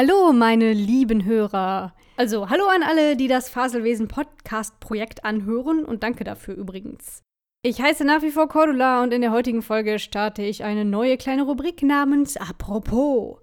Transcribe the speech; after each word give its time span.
Hallo, 0.00 0.32
meine 0.32 0.74
lieben 0.74 1.24
Hörer. 1.24 1.92
Also, 2.16 2.48
hallo 2.50 2.66
an 2.68 2.84
alle, 2.84 3.16
die 3.16 3.26
das 3.26 3.50
Faselwesen 3.50 4.06
Podcast 4.06 4.78
Projekt 4.78 5.24
anhören 5.24 5.84
und 5.84 6.04
danke 6.04 6.22
dafür 6.22 6.54
übrigens. 6.54 7.24
Ich 7.62 7.82
heiße 7.82 8.04
nach 8.04 8.22
wie 8.22 8.30
vor 8.30 8.48
Cordula 8.48 9.02
und 9.02 9.12
in 9.12 9.22
der 9.22 9.32
heutigen 9.32 9.60
Folge 9.60 9.98
starte 9.98 10.42
ich 10.42 10.62
eine 10.62 10.84
neue 10.84 11.16
kleine 11.16 11.42
Rubrik 11.42 11.82
namens 11.82 12.36
Apropos. 12.36 13.40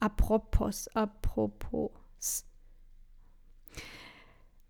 Apropos, 0.00 0.88
apropos. 0.94 1.92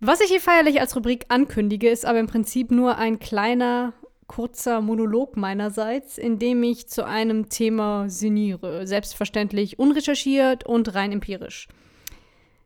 Was 0.01 0.21
ich 0.21 0.29
hier 0.29 0.43
feierlich 0.43 0.79
als 0.79 0.95
Rubrik 0.95 1.25
ankündige, 1.31 1.89
ist 1.89 2.05
aber 2.05 2.21
im 2.21 2.27
Prinzip 2.27 2.71
nur 2.71 2.99
ein 2.99 3.19
kleiner 3.19 3.95
kurzer 4.27 4.81
Monolog 4.81 5.37
meinerseits, 5.37 6.19
in 6.19 6.39
dem 6.39 6.63
ich 6.63 6.89
zu 6.89 7.05
einem 7.05 7.49
Thema 7.49 8.09
sinniere. 8.09 8.87
Selbstverständlich 8.87 9.79
unrecherchiert 9.79 10.65
und 10.65 10.95
rein 10.95 11.13
empirisch. 11.13 11.69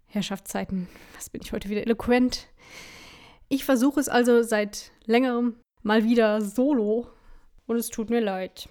Herrschaftszeiten, 0.07 0.89
was 1.15 1.31
bin 1.31 1.43
ich 1.43 1.53
heute 1.53 1.69
wieder 1.69 1.83
eloquent? 1.83 2.49
Ich 3.49 3.65
versuche 3.65 4.01
es 4.01 4.09
also 4.09 4.43
seit 4.43 4.93
längerem 5.05 5.57
mal 5.83 6.05
wieder 6.05 6.41
solo 6.41 7.09
und 7.67 7.77
es 7.77 7.89
tut 7.89 8.11
mir 8.11 8.21
leid. 8.21 8.69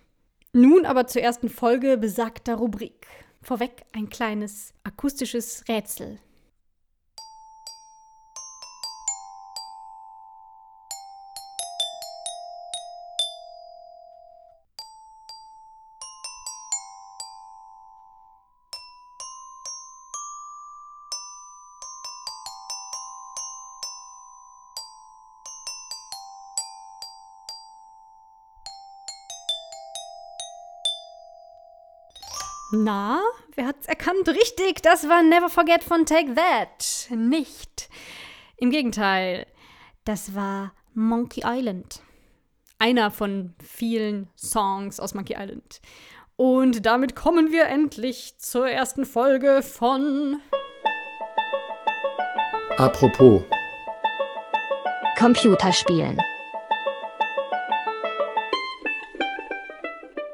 Nun 0.53 0.85
aber 0.85 1.07
zur 1.07 1.21
ersten 1.21 1.49
Folge 1.49 1.97
besagter 1.97 2.55
Rubrik. 2.55 3.07
Vorweg 3.41 3.85
ein 3.93 4.09
kleines 4.09 4.73
akustisches 4.83 5.63
Rätsel. 5.67 6.19
Na, 32.87 33.19
wer 33.55 33.67
hat's 33.67 33.85
erkannt? 33.85 34.29
Richtig, 34.29 34.81
das 34.81 35.09
war 35.09 35.21
Never 35.21 35.49
Forget 35.49 35.83
von 35.83 36.05
Take 36.05 36.35
That. 36.35 37.09
Nicht. 37.09 37.89
Im 38.55 38.71
Gegenteil, 38.71 39.45
das 40.05 40.35
war 40.35 40.71
Monkey 40.93 41.41
Island. 41.45 41.99
Einer 42.79 43.11
von 43.11 43.53
vielen 43.61 44.29
Songs 44.37 45.01
aus 45.01 45.13
Monkey 45.13 45.35
Island. 45.37 45.81
Und 46.37 46.85
damit 46.85 47.13
kommen 47.13 47.51
wir 47.51 47.65
endlich 47.65 48.37
zur 48.37 48.69
ersten 48.69 49.05
Folge 49.05 49.63
von 49.63 50.39
Apropos 52.77 53.41
Computerspielen. 55.17 56.21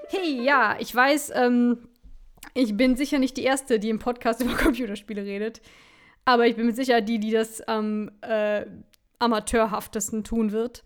Hey, 0.09 0.43
ja, 0.43 0.75
ich 0.77 0.93
weiß, 0.93 1.31
ähm, 1.33 1.87
ich 2.53 2.75
bin 2.77 2.95
sicher 2.95 3.19
nicht 3.19 3.37
die 3.37 3.43
Erste, 3.43 3.79
die 3.79 3.89
im 3.89 3.99
Podcast 3.99 4.41
über 4.43 4.55
Computerspiele 4.55 5.23
redet. 5.23 5.61
Aber 6.25 6.47
ich 6.47 6.55
bin 6.55 6.65
mit 6.65 6.75
Sicherheit 6.75 7.09
die, 7.09 7.19
die 7.19 7.31
das 7.31 7.61
am 7.61 8.11
äh, 8.21 8.65
amateurhaftesten 9.19 10.23
tun 10.23 10.51
wird. 10.51 10.83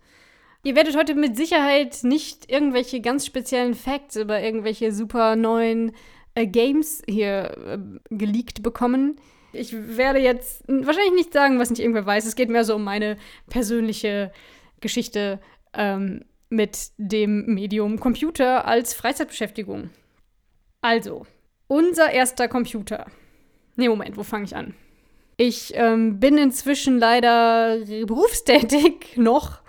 Ihr 0.64 0.74
werdet 0.74 0.96
heute 0.96 1.14
mit 1.14 1.36
Sicherheit 1.36 2.00
nicht 2.02 2.50
irgendwelche 2.50 3.00
ganz 3.00 3.24
speziellen 3.24 3.74
Facts 3.74 4.16
über 4.16 4.40
irgendwelche 4.40 4.92
super 4.92 5.36
neuen 5.36 5.92
äh, 6.34 6.46
Games 6.46 7.02
hier 7.08 7.56
äh, 7.66 7.78
geleakt 8.10 8.62
bekommen. 8.62 9.20
Ich 9.52 9.72
werde 9.72 10.18
jetzt 10.18 10.64
wahrscheinlich 10.66 11.14
nicht 11.14 11.32
sagen, 11.32 11.58
was 11.58 11.70
nicht 11.70 11.80
irgendwer 11.80 12.06
weiß. 12.06 12.26
Es 12.26 12.36
geht 12.36 12.50
mehr 12.50 12.64
so 12.64 12.74
um 12.74 12.84
meine 12.84 13.16
persönliche 13.48 14.32
Geschichte 14.80 15.40
ähm, 15.72 16.24
mit 16.50 16.90
dem 16.98 17.46
Medium 17.46 17.98
Computer 18.00 18.66
als 18.66 18.94
Freizeitbeschäftigung. 18.94 19.90
Also, 20.80 21.26
unser 21.68 22.10
erster 22.10 22.48
Computer. 22.48 23.06
Nee, 23.76 23.88
Moment, 23.88 24.16
wo 24.16 24.24
fange 24.24 24.44
ich 24.44 24.56
an? 24.56 24.74
Ich 25.36 25.72
ähm, 25.76 26.18
bin 26.18 26.36
inzwischen 26.36 26.98
leider 26.98 27.78
berufstätig 28.06 29.12
noch 29.16 29.60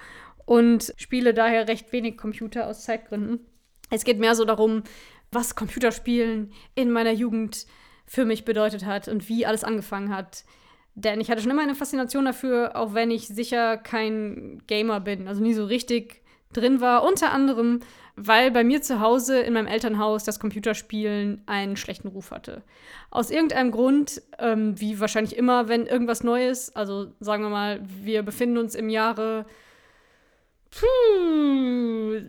und 0.46 0.94
spiele 0.98 1.36
daher 1.36 1.68
recht 1.68 1.94
wenig 1.94 2.18
Computer 2.18 2.68
aus 2.68 2.84
Zeitgründen. 2.84 3.46
Es 3.92 4.04
geht 4.04 4.18
mehr 4.18 4.34
so 4.34 4.46
darum, 4.46 4.82
was 5.32 5.56
Computerspielen 5.56 6.52
in 6.74 6.90
meiner 6.92 7.12
Jugend 7.12 7.68
für 8.08 8.26
mich 8.26 8.46
bedeutet 8.46 8.86
hat 8.86 9.08
und 9.08 9.30
wie 9.30 9.46
alles 9.46 9.64
angefangen 9.64 10.12
hat. 10.14 10.44
Denn 10.96 11.22
ich 11.22 11.30
hatte 11.30 11.42
schon 11.42 11.52
immer 11.52 11.62
eine 11.62 11.76
Faszination 11.76 12.26
dafür, 12.26 12.76
auch 12.76 12.96
wenn 12.96 13.12
ich 13.12 13.28
sicher 13.28 13.78
kein 13.78 14.64
Gamer 14.66 15.00
bin, 15.00 15.28
also 15.28 15.42
nie 15.42 15.54
so 15.54 15.66
richtig 15.66 16.24
drin 16.54 16.82
war. 16.82 17.04
Unter 17.04 17.32
anderem, 17.32 17.82
weil 18.16 18.52
bei 18.52 18.64
mir 18.64 18.82
zu 18.82 19.00
Hause 19.00 19.40
in 19.40 19.54
meinem 19.54 19.68
Elternhaus 19.68 20.24
das 20.24 20.40
Computerspielen 20.40 21.44
einen 21.46 21.78
schlechten 21.78 22.08
Ruf 22.08 22.32
hatte. 22.32 22.64
Aus 23.12 23.32
irgendeinem 23.32 23.72
Grund, 23.72 24.22
ähm, 24.40 24.80
wie 24.80 25.00
wahrscheinlich 25.00 25.38
immer, 25.38 25.68
wenn 25.68 25.86
irgendwas 25.86 26.24
Neues, 26.24 26.76
also 26.76 27.14
sagen 27.20 27.44
wir 27.44 27.50
mal, 27.50 27.82
wir 27.84 28.24
befinden 28.24 28.58
uns 28.58 28.76
im 28.76 28.90
Jahre 28.90 29.46
puh, 30.72 32.20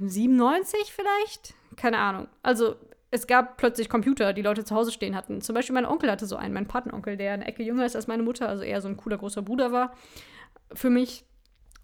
97 0.00 0.92
vielleicht? 0.92 1.54
Keine 1.76 1.98
Ahnung. 1.98 2.28
Also 2.42 2.76
es 3.10 3.26
gab 3.26 3.56
plötzlich 3.56 3.88
Computer, 3.88 4.32
die 4.32 4.42
Leute 4.42 4.64
zu 4.64 4.74
Hause 4.74 4.92
stehen 4.92 5.16
hatten. 5.16 5.40
Zum 5.40 5.54
Beispiel 5.54 5.74
mein 5.74 5.86
Onkel 5.86 6.10
hatte 6.10 6.26
so 6.26 6.36
einen, 6.36 6.52
mein 6.52 6.68
Patenonkel, 6.68 7.16
der 7.16 7.32
eine 7.32 7.46
Ecke 7.46 7.62
jünger 7.62 7.86
ist 7.86 7.96
als 7.96 8.06
meine 8.06 8.22
Mutter, 8.22 8.48
also 8.48 8.64
eher 8.64 8.82
so 8.82 8.88
ein 8.88 8.96
cooler 8.96 9.18
großer 9.18 9.42
Bruder 9.42 9.72
war 9.72 9.94
für 10.72 10.90
mich. 10.90 11.24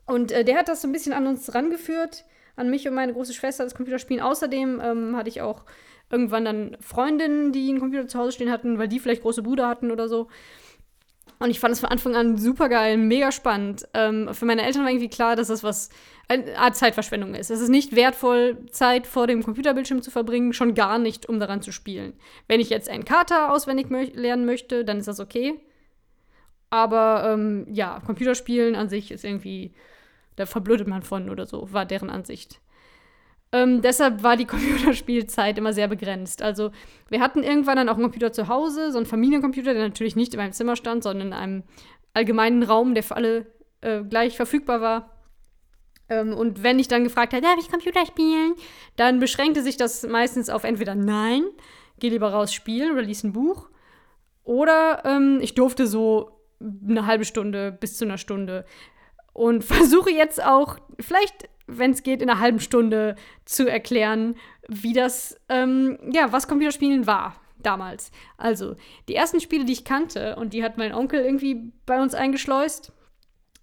Und 0.07 0.33
äh, 0.33 0.45
der 0.45 0.59
hat 0.59 0.69
das 0.69 0.83
so 0.83 0.89
ein 0.89 0.93
bisschen 0.93 1.13
an 1.13 1.27
uns 1.27 1.55
rangeführt, 1.55 2.25
an 2.57 2.71
mich 2.71 2.87
und 2.87 2.95
meine 2.95 3.13
große 3.13 3.35
Schwester, 3.35 3.65
das 3.65 3.75
Computerspielen. 3.75 4.23
Außerdem 4.23 4.81
ähm, 4.83 5.17
hatte 5.17 5.29
ich 5.29 5.41
auch 5.41 5.65
irgendwann 6.11 6.45
dann 6.45 6.77
Freundinnen, 6.81 7.53
die 7.53 7.69
einen 7.69 7.81
Computer 7.81 8.07
zu 8.07 8.19
Hause 8.19 8.33
stehen 8.33 8.51
hatten, 8.51 8.79
weil 8.79 8.89
die 8.89 9.01
vielleicht 9.01 9.23
große 9.23 9.43
Brüder 9.43 9.69
hatten 9.69 9.91
oder 9.91 10.09
so. 10.09 10.29
Und 11.39 11.51
ich 11.51 11.59
fand 11.59 11.73
es 11.73 11.81
von 11.81 11.91
Anfang 11.91 12.15
an 12.15 12.39
super 12.39 12.69
geil, 12.69 12.97
mega 12.97 13.33
spannend. 13.33 13.89
Ähm, 13.93 14.33
für 14.33 14.45
meine 14.45 14.63
Eltern 14.63 14.83
war 14.85 14.91
irgendwie 14.91 15.09
klar, 15.09 15.37
dass 15.37 15.49
das 15.49 15.63
was 15.63 15.91
eine 16.29 16.57
Art 16.57 16.77
Zeitverschwendung 16.77 17.35
ist. 17.35 17.51
Es 17.51 17.61
ist 17.61 17.69
nicht 17.69 17.97
wertvoll, 17.97 18.65
Zeit 18.71 19.07
vor 19.07 19.27
dem 19.27 19.43
Computerbildschirm 19.43 20.01
zu 20.01 20.11
verbringen, 20.11 20.53
schon 20.53 20.75
gar 20.75 20.99
nicht, 20.99 21.29
um 21.29 21.41
daran 21.41 21.61
zu 21.61 21.73
spielen. 21.73 22.15
Wenn 22.47 22.61
ich 22.61 22.71
jetzt 22.71 22.89
einen 22.89 23.05
Kater 23.05 23.53
auswendig 23.53 23.91
mö 23.91 24.05
lernen 24.15 24.47
möchte, 24.47 24.85
dann 24.85 24.99
ist 24.99 25.09
das 25.09 25.21
okay. 25.21 25.61
Aber 26.71 27.31
ähm, 27.33 27.67
ja, 27.71 28.01
Computerspielen 28.07 28.75
an 28.75 28.89
sich 28.89 29.11
ist 29.11 29.25
irgendwie 29.25 29.75
da 30.37 30.47
verblödet 30.47 30.89
man 30.89 31.03
von 31.03 31.31
oder 31.31 31.47
so, 31.47 31.73
war 31.73 31.87
deren 31.87 32.11
Ansicht. 32.11 32.61
Ähm, 33.53 33.83
deshalb 33.83 34.23
war 34.23 34.37
die 34.37 34.45
Computerspielzeit 34.47 35.59
immer 35.59 35.73
sehr 35.73 35.89
begrenzt. 35.89 36.43
Also 36.43 36.73
wir 37.09 37.21
hatten 37.21 37.43
irgendwann 37.43 37.77
dann 37.77 37.89
auch 37.89 37.95
einen 37.95 38.03
Computer 38.03 38.33
zu 38.33 38.49
Hause, 38.49 38.91
so 38.91 38.99
einen 38.99 39.07
Familiencomputer, 39.07 39.75
der 39.75 39.85
natürlich 39.85 40.17
nicht 40.17 40.35
in 40.35 40.41
meinem 40.41 40.53
Zimmer 40.53 40.77
stand, 40.77 41.05
sondern 41.05 41.29
in 41.29 41.33
einem 41.33 41.63
allgemeinen 42.15 42.63
Raum, 42.63 42.95
der 42.95 43.03
für 43.03 43.17
alle 43.17 43.47
äh, 43.81 44.03
gleich 44.03 44.37
verfügbar 44.37 44.81
war. 44.81 45.11
Ähm, 46.09 46.35
und 46.35 46.63
wenn 46.63 46.79
ich 46.79 46.89
dann 46.89 47.05
gefragt 47.05 47.33
habe, 47.33 47.43
darf 47.43 47.59
ich 47.61 47.71
Computer 47.71 48.05
spielen, 48.07 48.55
dann 48.97 49.21
beschränkte 49.21 49.63
sich 49.63 49.77
das 49.77 50.03
meistens 50.07 50.51
auf 50.51 50.65
entweder 50.65 50.95
Nein, 50.95 51.45
geh 52.01 52.09
lieber 52.09 52.33
raus 52.33 52.53
spielen 52.53 52.93
oder 52.93 53.03
lies 53.03 53.23
ein 53.23 53.33
Buch. 53.33 53.69
Oder 54.43 55.03
ähm, 55.05 55.39
ich 55.41 55.55
durfte 55.55 55.87
so 55.87 56.41
eine 56.61 57.07
halbe 57.07 57.25
Stunde 57.25 57.73
bis 57.73 57.97
zu 57.97 58.05
einer 58.05 58.19
Stunde 58.19 58.65
und 59.35 59.63
versuche 59.65 60.11
jetzt 60.11 60.43
auch, 60.43 60.79
vielleicht, 60.99 61.51
wenn 61.67 61.91
es 61.91 62.03
geht, 62.03 62.23
in 62.23 62.31
einer 62.31 62.41
halben 62.41 62.61
Stunde 62.61 63.17
zu 63.45 63.69
erklären, 63.69 64.37
wie 64.69 64.95
das, 64.95 65.39
ähm, 65.51 65.99
ja, 66.11 66.33
was 66.33 66.49
Computerspielen 66.49 67.07
war 67.07 67.37
damals. 67.59 68.11
Also, 68.39 68.77
die 69.09 69.15
ersten 69.15 69.41
Spiele, 69.41 69.65
die 69.65 69.73
ich 69.73 69.85
kannte, 69.85 70.37
und 70.37 70.53
die 70.53 70.65
hat 70.65 70.79
mein 70.79 70.95
Onkel 70.95 71.21
irgendwie 71.21 71.73
bei 71.85 72.01
uns 72.01 72.15
eingeschleust, 72.15 72.93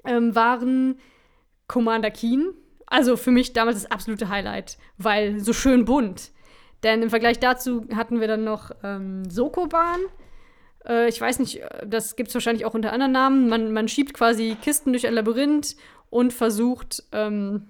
ähm, 0.06 0.36
waren 0.36 1.00
Commander 1.68 2.12
Keen. 2.12 2.54
Also 2.86 3.16
für 3.16 3.32
mich 3.32 3.54
damals 3.54 3.82
das 3.82 3.92
absolute 3.92 4.28
Highlight, 4.28 4.78
weil 4.98 5.40
so 5.40 5.54
schön 5.54 5.86
bunt. 5.86 6.32
Denn 6.84 7.02
im 7.02 7.10
Vergleich 7.10 7.40
dazu 7.40 7.86
hatten 7.96 8.20
wir 8.20 8.28
dann 8.28 8.44
noch 8.44 8.72
ähm, 8.84 9.30
Sokoban. 9.30 10.02
Äh, 10.88 11.10
ich 11.10 11.20
weiß 11.20 11.40
nicht, 11.40 11.62
das 11.86 12.16
gibt 12.16 12.30
es 12.30 12.36
wahrscheinlich 12.36 12.66
auch 12.66 12.74
unter 12.74 12.94
anderen 12.94 13.12
Namen. 13.12 13.50
Man, 13.50 13.74
man 13.74 13.88
schiebt 13.88 14.14
quasi 14.14 14.58
Kisten 14.62 14.94
durch 14.94 15.08
ein 15.08 15.14
Labyrinth 15.14 15.76
und 16.10 16.34
versucht, 16.34 17.04
ähm, 17.12 17.70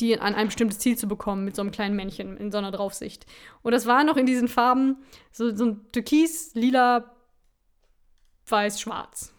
die 0.00 0.18
an 0.18 0.34
ein 0.34 0.46
bestimmtes 0.46 0.78
Ziel 0.78 0.96
zu 0.96 1.08
bekommen 1.08 1.44
mit 1.44 1.56
so 1.56 1.62
einem 1.62 1.70
kleinen 1.70 1.96
Männchen 1.96 2.36
in 2.36 2.52
so 2.52 2.58
einer 2.58 2.70
Draufsicht. 2.70 3.26
Und 3.62 3.72
das 3.72 3.86
war 3.86 4.04
noch 4.04 4.16
in 4.16 4.26
diesen 4.26 4.48
Farben 4.48 4.96
so, 5.32 5.54
so 5.54 5.66
ein 5.66 5.92
Türkis, 5.92 6.54
Lila, 6.54 7.12
Weiß, 8.48 8.80
Schwarz. 8.80 9.32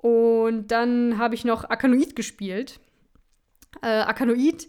Und 0.00 0.68
dann 0.68 1.18
habe 1.18 1.34
ich 1.34 1.44
noch 1.44 1.64
Akanoid 1.64 2.14
gespielt. 2.16 2.80
Äh, 3.82 4.00
Akanoid 4.00 4.68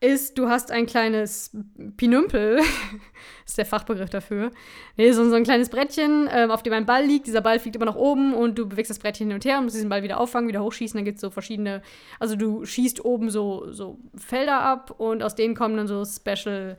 ist, 0.00 0.36
du 0.36 0.48
hast 0.48 0.72
ein 0.72 0.86
kleines 0.86 1.56
Pinümpel, 1.96 2.60
ist 3.46 3.56
der 3.56 3.66
Fachbegriff 3.66 4.10
dafür. 4.10 4.50
Nee, 4.96 5.12
so, 5.12 5.28
so 5.28 5.36
ein 5.36 5.44
kleines 5.44 5.68
Brettchen, 5.68 6.28
ähm, 6.32 6.50
auf 6.50 6.62
dem 6.62 6.72
ein 6.72 6.86
Ball 6.86 7.04
liegt. 7.04 7.28
Dieser 7.28 7.40
Ball 7.40 7.60
fliegt 7.60 7.76
immer 7.76 7.84
nach 7.84 7.94
oben 7.94 8.34
und 8.34 8.58
du 8.58 8.68
bewegst 8.68 8.90
das 8.90 8.98
Brettchen 8.98 9.28
hin 9.28 9.34
und 9.34 9.44
her 9.44 9.58
und 9.58 9.64
musst 9.64 9.76
diesen 9.76 9.88
Ball 9.88 10.02
wieder 10.02 10.18
auffangen, 10.18 10.48
wieder 10.48 10.62
hochschießen. 10.62 10.98
Dann 10.98 11.04
gibt 11.04 11.16
es 11.16 11.20
so 11.20 11.30
verschiedene, 11.30 11.82
also 12.18 12.34
du 12.34 12.64
schießt 12.64 13.04
oben 13.04 13.30
so, 13.30 13.70
so 13.70 13.98
Felder 14.16 14.60
ab 14.60 14.92
und 14.98 15.22
aus 15.22 15.36
denen 15.36 15.54
kommen 15.54 15.76
dann 15.76 15.86
so 15.86 16.04
Special 16.04 16.76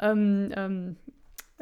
ähm, 0.00 0.52
ähm, 0.56 0.96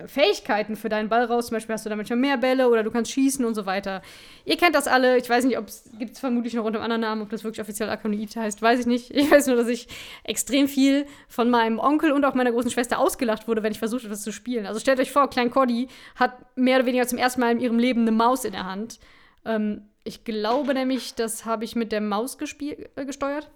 Fähigkeiten 0.05 0.77
für 0.77 0.91
deinen 0.91 1.09
Ball 1.09 1.25
raus. 1.25 1.47
Zum 1.47 1.57
Beispiel 1.57 1.73
hast 1.73 1.87
du 1.87 1.91
da 1.91 1.97
manchmal 1.97 2.19
mehr 2.19 2.37
Bälle 2.37 2.69
oder 2.69 2.83
du 2.83 2.91
kannst 2.91 3.13
schießen 3.13 3.45
und 3.45 3.55
so 3.55 3.65
weiter. 3.65 4.03
Ihr 4.45 4.59
kennt 4.59 4.75
das 4.75 4.87
alle. 4.87 5.17
Ich 5.17 5.29
weiß 5.29 5.47
nicht, 5.47 5.57
ob 5.57 5.69
es 5.69 5.91
gibt 5.99 6.13
es 6.13 6.21
vermutlich 6.21 6.53
noch 6.53 6.65
unter 6.65 6.79
einem 6.79 6.85
anderen 6.85 7.01
Namen, 7.01 7.23
ob 7.23 7.31
das 7.31 7.45
wirklich 7.45 7.63
offiziell 7.63 7.89
Akonit 7.89 8.37
heißt, 8.37 8.61
weiß 8.61 8.81
ich 8.81 8.87
nicht. 8.87 9.11
Ich 9.27 9.31
weiß 9.31 9.47
nur, 9.47 9.57
dass 9.57 9.69
ich 9.69 9.89
extrem 10.25 10.69
viel 10.69 11.07
von 11.27 11.51
meinem 11.51 11.79
Onkel 11.79 12.13
und 12.13 12.25
auch 12.25 12.35
meiner 12.35 12.53
großen 12.53 12.71
Schwester 12.71 12.99
ausgelacht 12.99 13.49
wurde, 13.49 13.63
wenn 13.63 13.73
ich 13.73 13.79
versucht 13.79 14.03
habe, 14.03 14.11
das 14.11 14.23
zu 14.23 14.33
spielen. 14.33 14.67
Also 14.67 14.79
stellt 14.79 15.01
euch 15.01 15.11
vor, 15.11 15.29
Klein 15.31 15.51
Cody 15.51 15.89
hat 16.15 16.37
mehr 16.57 16.77
oder 16.77 16.87
weniger 16.87 17.07
zum 17.07 17.19
ersten 17.19 17.41
Mal 17.41 17.53
in 17.53 17.61
ihrem 17.61 17.79
Leben 17.79 18.03
eine 18.03 18.13
Maus 18.13 18.45
in 18.45 18.53
der 18.53 18.67
Hand. 18.67 19.01
Ähm, 19.45 19.89
ich 20.05 20.25
glaube 20.25 20.75
nämlich, 20.75 21.15
das 21.15 21.45
habe 21.45 21.65
ich 21.65 21.75
mit 21.75 21.91
der 21.91 22.01
Maus 22.01 22.37
äh, 22.41 23.05
gesteuert. 23.05 23.51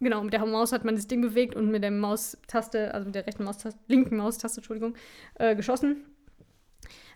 Genau, 0.00 0.22
mit 0.22 0.32
der 0.32 0.44
Maus 0.44 0.72
hat 0.72 0.84
man 0.84 0.96
das 0.96 1.06
Ding 1.06 1.20
bewegt 1.20 1.54
und 1.54 1.70
mit 1.70 1.82
der 1.82 1.90
Maustaste, 1.90 2.92
also 2.92 3.06
mit 3.06 3.14
der 3.14 3.26
rechten 3.26 3.44
Maustaste, 3.44 3.78
linken 3.86 4.16
Maustaste, 4.16 4.58
Entschuldigung, 4.58 4.94
äh, 5.36 5.54
geschossen. 5.54 6.04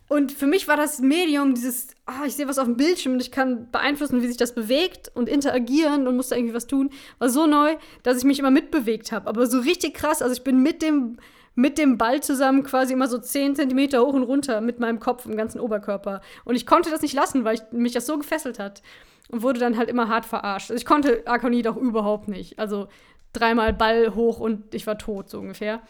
Und 0.08 0.32
für 0.32 0.46
mich 0.46 0.68
war 0.68 0.76
das 0.76 1.00
Medium 1.00 1.54
dieses, 1.54 1.88
oh, 2.06 2.24
ich 2.24 2.34
sehe 2.34 2.48
was 2.48 2.58
auf 2.58 2.64
dem 2.64 2.78
Bildschirm 2.78 3.14
und 3.14 3.20
ich 3.20 3.30
kann 3.30 3.70
beeinflussen, 3.70 4.22
wie 4.22 4.26
sich 4.26 4.38
das 4.38 4.54
bewegt 4.54 5.10
und 5.14 5.28
interagieren 5.28 6.08
und 6.08 6.16
musste 6.16 6.34
irgendwie 6.34 6.54
was 6.54 6.66
tun, 6.66 6.90
war 7.18 7.28
so 7.28 7.46
neu, 7.46 7.76
dass 8.04 8.16
ich 8.16 8.24
mich 8.24 8.38
immer 8.38 8.50
mitbewegt 8.50 9.12
habe. 9.12 9.26
Aber 9.28 9.46
so 9.46 9.60
richtig 9.60 9.92
krass, 9.92 10.22
also 10.22 10.32
ich 10.32 10.44
bin 10.44 10.62
mit 10.62 10.80
dem, 10.80 11.18
mit 11.54 11.76
dem 11.76 11.98
Ball 11.98 12.22
zusammen 12.22 12.62
quasi 12.62 12.94
immer 12.94 13.08
so 13.08 13.18
10 13.18 13.56
Zentimeter 13.56 14.00
hoch 14.00 14.14
und 14.14 14.22
runter 14.22 14.62
mit 14.62 14.80
meinem 14.80 14.98
Kopf 14.98 15.26
im 15.26 15.36
ganzen 15.36 15.60
Oberkörper. 15.60 16.22
Und 16.46 16.54
ich 16.54 16.64
konnte 16.64 16.90
das 16.90 17.02
nicht 17.02 17.14
lassen, 17.14 17.44
weil 17.44 17.56
ich, 17.56 17.62
mich 17.72 17.92
das 17.92 18.06
so 18.06 18.16
gefesselt 18.16 18.58
hat 18.58 18.80
und 19.28 19.42
wurde 19.42 19.60
dann 19.60 19.76
halt 19.76 19.88
immer 19.88 20.08
hart 20.08 20.26
verarscht. 20.26 20.70
Also 20.70 20.80
ich 20.80 20.86
konnte 20.86 21.22
Arkonid 21.26 21.68
auch 21.68 21.76
überhaupt 21.76 22.28
nicht. 22.28 22.58
Also 22.58 22.88
dreimal 23.32 23.72
Ball 23.72 24.14
hoch 24.14 24.40
und 24.40 24.74
ich 24.74 24.86
war 24.86 24.98
tot, 24.98 25.28
so 25.30 25.38
ungefähr. 25.38 25.80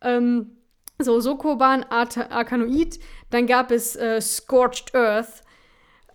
Ähm, 0.00 0.58
so, 0.98 1.20
Sokoban, 1.20 1.84
Arkanoid. 1.84 2.98
Dann 3.30 3.46
gab 3.46 3.70
es 3.70 3.94
äh, 3.94 4.20
Scorched 4.20 4.94
Earth. 4.94 5.44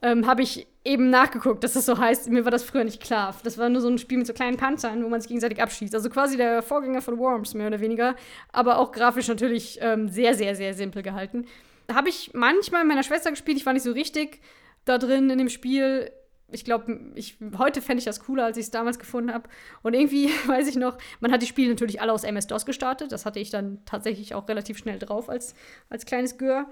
Ähm, 0.02 0.28
Habe 0.28 0.42
ich 0.42 0.68
eben 0.84 1.10
nachgeguckt, 1.10 1.64
dass 1.64 1.74
das 1.74 1.86
so 1.86 1.98
heißt. 1.98 2.30
Mir 2.30 2.44
war 2.44 2.52
das 2.52 2.64
früher 2.64 2.84
nicht 2.84 3.02
klar. 3.02 3.34
Das 3.44 3.58
war 3.58 3.70
nur 3.70 3.82
so 3.82 3.88
ein 3.88 3.98
Spiel 3.98 4.18
mit 4.18 4.28
so 4.28 4.34
kleinen 4.34 4.58
Panzern, 4.58 5.04
wo 5.04 5.08
man 5.08 5.22
sich 5.22 5.30
gegenseitig 5.30 5.62
abschießt. 5.62 5.96
Also 5.96 6.10
quasi 6.10 6.36
der 6.36 6.62
Vorgänger 6.62 7.02
von 7.02 7.18
Worms, 7.18 7.54
mehr 7.54 7.68
oder 7.68 7.80
weniger. 7.80 8.16
Aber 8.52 8.80
auch 8.80 8.92
grafisch 8.92 9.30
natürlich 9.30 9.80
ähm, 9.82 10.10
sehr, 10.10 10.34
sehr, 10.34 10.56
sehr 10.56 10.74
simpel 10.74 11.02
gehalten. 11.02 11.46
Habe 11.94 12.10
ich 12.10 12.32
manchmal 12.34 12.84
mit 12.84 12.90
meiner 12.90 13.04
Schwester 13.04 13.30
gespielt. 13.30 13.58
Ich 13.58 13.66
war 13.66 13.74
nicht 13.74 13.84
so 13.84 13.92
richtig 13.94 14.42
da 14.84 14.98
drin 14.98 15.30
in 15.30 15.38
dem 15.38 15.50
Spiel 15.50 16.12
ich 16.54 16.66
glaube, 16.66 17.12
ich, 17.16 17.38
heute 17.58 17.82
fände 17.82 18.00
ich 18.00 18.06
das 18.06 18.20
cooler, 18.22 18.46
als 18.46 18.58
ich 18.58 18.66
es 18.66 18.72
damals 18.72 19.00
gefunden 19.00 19.34
habe. 19.34 19.50
Und 19.82 19.94
irgendwie 19.94 20.30
weiß 20.48 20.68
ich 20.68 20.76
noch, 20.76 20.98
man 21.20 21.32
hat 21.32 21.42
die 21.42 21.48
Spiele 21.48 21.70
natürlich 21.70 22.02
alle 22.02 22.14
aus 22.14 22.24
MS-DOS 22.24 22.66
gestartet. 22.66 23.12
Das 23.12 23.26
hatte 23.26 23.40
ich 23.40 23.50
dann 23.50 23.84
tatsächlich 23.86 24.36
auch 24.36 24.48
relativ 24.48 24.78
schnell 24.78 25.00
drauf 25.00 25.30
als, 25.30 25.56
als 25.90 26.06
kleines 26.06 26.38
Gör. 26.38 26.68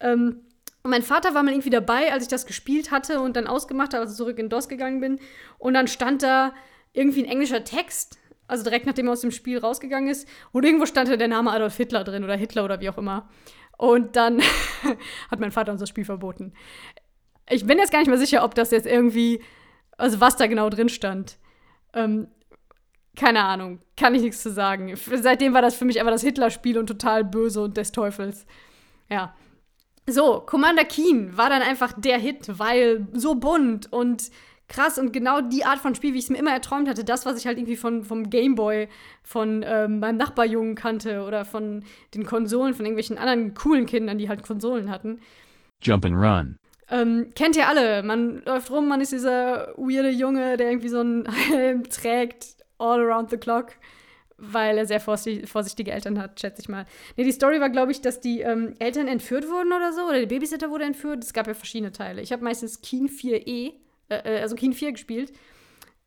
Ähm, 0.00 0.40
und 0.82 0.90
mein 0.90 1.02
Vater 1.02 1.34
war 1.34 1.42
mal 1.42 1.52
irgendwie 1.52 1.70
dabei, 1.70 2.12
als 2.12 2.24
ich 2.24 2.28
das 2.28 2.46
gespielt 2.46 2.90
hatte 2.90 3.20
und 3.20 3.36
dann 3.36 3.46
ausgemacht 3.46 3.94
habe, 3.94 4.02
also 4.02 4.14
zurück 4.14 4.38
in 4.38 4.48
DOS 4.48 4.68
gegangen 4.68 5.00
bin. 5.00 5.18
Und 5.58 5.74
dann 5.74 5.88
stand 5.88 6.22
da 6.22 6.54
irgendwie 6.92 7.22
ein 7.22 7.28
englischer 7.28 7.64
Text, 7.64 8.18
also 8.46 8.64
direkt 8.64 8.86
nachdem 8.86 9.06
er 9.06 9.12
aus 9.12 9.20
dem 9.20 9.30
Spiel 9.30 9.58
rausgegangen 9.58 10.08
ist. 10.08 10.28
Und 10.52 10.64
irgendwo 10.64 10.86
stand 10.86 11.08
da 11.08 11.16
der 11.16 11.28
Name 11.28 11.50
Adolf 11.50 11.76
Hitler 11.76 12.04
drin 12.04 12.24
oder 12.24 12.36
Hitler 12.36 12.64
oder 12.64 12.80
wie 12.80 12.88
auch 12.88 12.98
immer. 12.98 13.28
Und 13.76 14.16
dann 14.16 14.40
hat 15.30 15.40
mein 15.40 15.52
Vater 15.52 15.72
uns 15.72 15.80
das 15.80 15.88
Spiel 15.88 16.04
verboten. 16.04 16.52
Ich 17.50 17.66
bin 17.66 17.78
jetzt 17.78 17.92
gar 17.92 18.00
nicht 18.00 18.08
mehr 18.08 18.18
sicher, 18.18 18.44
ob 18.44 18.54
das 18.54 18.70
jetzt 18.70 18.86
irgendwie, 18.86 19.42
also 19.96 20.20
was 20.20 20.36
da 20.36 20.46
genau 20.46 20.68
drin 20.70 20.88
stand. 20.88 21.38
Ähm, 21.94 22.28
keine 23.16 23.44
Ahnung, 23.44 23.80
kann 23.96 24.14
ich 24.14 24.22
nichts 24.22 24.42
zu 24.42 24.50
sagen. 24.52 24.94
Seitdem 24.96 25.52
war 25.54 25.62
das 25.62 25.74
für 25.74 25.84
mich 25.84 25.98
einfach 25.98 26.12
das 26.12 26.22
Hitler-Spiel 26.22 26.78
und 26.78 26.86
total 26.86 27.24
böse 27.24 27.62
und 27.62 27.76
des 27.76 27.90
Teufels. 27.90 28.46
Ja. 29.10 29.34
So, 30.06 30.40
Commander 30.40 30.84
Keen 30.84 31.36
war 31.36 31.50
dann 31.50 31.60
einfach 31.60 31.92
der 31.96 32.18
Hit, 32.18 32.58
weil 32.58 33.06
so 33.12 33.34
bunt 33.34 33.92
und 33.92 34.30
krass 34.68 34.98
und 34.98 35.12
genau 35.12 35.40
die 35.40 35.64
Art 35.64 35.78
von 35.78 35.94
Spiel, 35.94 36.14
wie 36.14 36.18
ich 36.18 36.24
es 36.24 36.30
mir 36.30 36.38
immer 36.38 36.52
erträumt 36.52 36.88
hatte. 36.88 37.04
Das, 37.04 37.26
was 37.26 37.38
ich 37.38 37.46
halt 37.46 37.58
irgendwie 37.58 37.76
von, 37.76 38.04
vom 38.04 38.30
Gameboy 38.30 38.88
von 39.22 39.64
ähm, 39.66 39.98
meinem 39.98 40.16
Nachbarjungen 40.16 40.74
kannte 40.74 41.24
oder 41.24 41.44
von 41.44 41.84
den 42.14 42.24
Konsolen 42.24 42.74
von 42.74 42.84
irgendwelchen 42.84 43.18
anderen 43.18 43.54
coolen 43.54 43.86
Kindern, 43.86 44.18
die 44.18 44.28
halt 44.28 44.42
Konsolen 44.42 44.90
hatten. 44.90 45.20
Jump 45.82 46.04
and 46.04 46.16
Run. 46.16 46.58
Ähm, 46.90 47.32
kennt 47.34 47.56
ihr 47.56 47.68
alle. 47.68 48.02
Man 48.02 48.42
läuft 48.44 48.70
rum, 48.70 48.88
man 48.88 49.00
ist 49.00 49.12
dieser 49.12 49.74
weirde 49.76 50.10
Junge, 50.10 50.56
der 50.56 50.70
irgendwie 50.70 50.88
so 50.88 51.00
einen 51.00 51.30
Helm 51.50 51.88
trägt, 51.88 52.56
all 52.78 53.00
around 53.00 53.30
the 53.30 53.36
clock, 53.36 53.72
weil 54.38 54.78
er 54.78 54.86
sehr 54.86 55.00
vorsichtige 55.00 55.90
Eltern 55.90 56.18
hat, 56.18 56.40
schätze 56.40 56.62
ich 56.62 56.68
mal. 56.68 56.86
Nee, 57.16 57.24
die 57.24 57.32
Story 57.32 57.60
war, 57.60 57.70
glaube 57.70 57.92
ich, 57.92 58.00
dass 58.00 58.20
die 58.20 58.40
ähm, 58.40 58.74
Eltern 58.78 59.08
entführt 59.08 59.48
wurden 59.48 59.72
oder 59.72 59.92
so, 59.92 60.04
oder 60.04 60.20
der 60.20 60.26
Babysitter 60.26 60.70
wurde 60.70 60.84
entführt. 60.84 61.24
Es 61.24 61.32
gab 61.32 61.46
ja 61.46 61.54
verschiedene 61.54 61.92
Teile. 61.92 62.22
Ich 62.22 62.32
habe 62.32 62.44
meistens 62.44 62.80
Keen 62.80 63.08
4e, 63.08 63.72
äh, 64.08 64.14
äh, 64.14 64.40
also 64.40 64.54
Keen 64.56 64.72
4 64.72 64.92
gespielt. 64.92 65.32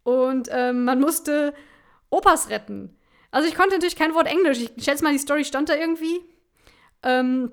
Und 0.04 0.50
ähm, 0.52 0.86
man 0.86 1.00
musste 1.00 1.54
Opas 2.10 2.50
retten. 2.50 2.96
Also 3.30 3.48
ich 3.48 3.56
konnte 3.56 3.76
natürlich 3.76 3.96
kein 3.96 4.16
Wort 4.16 4.28
Englisch. 4.28 4.60
Ich 4.76 4.84
schätze 4.84 5.04
mal, 5.04 5.14
die 5.14 5.20
Story 5.20 5.46
stand 5.46 5.70
da 5.70 5.76
irgendwie. 5.76 6.22
Ähm, 7.04 7.52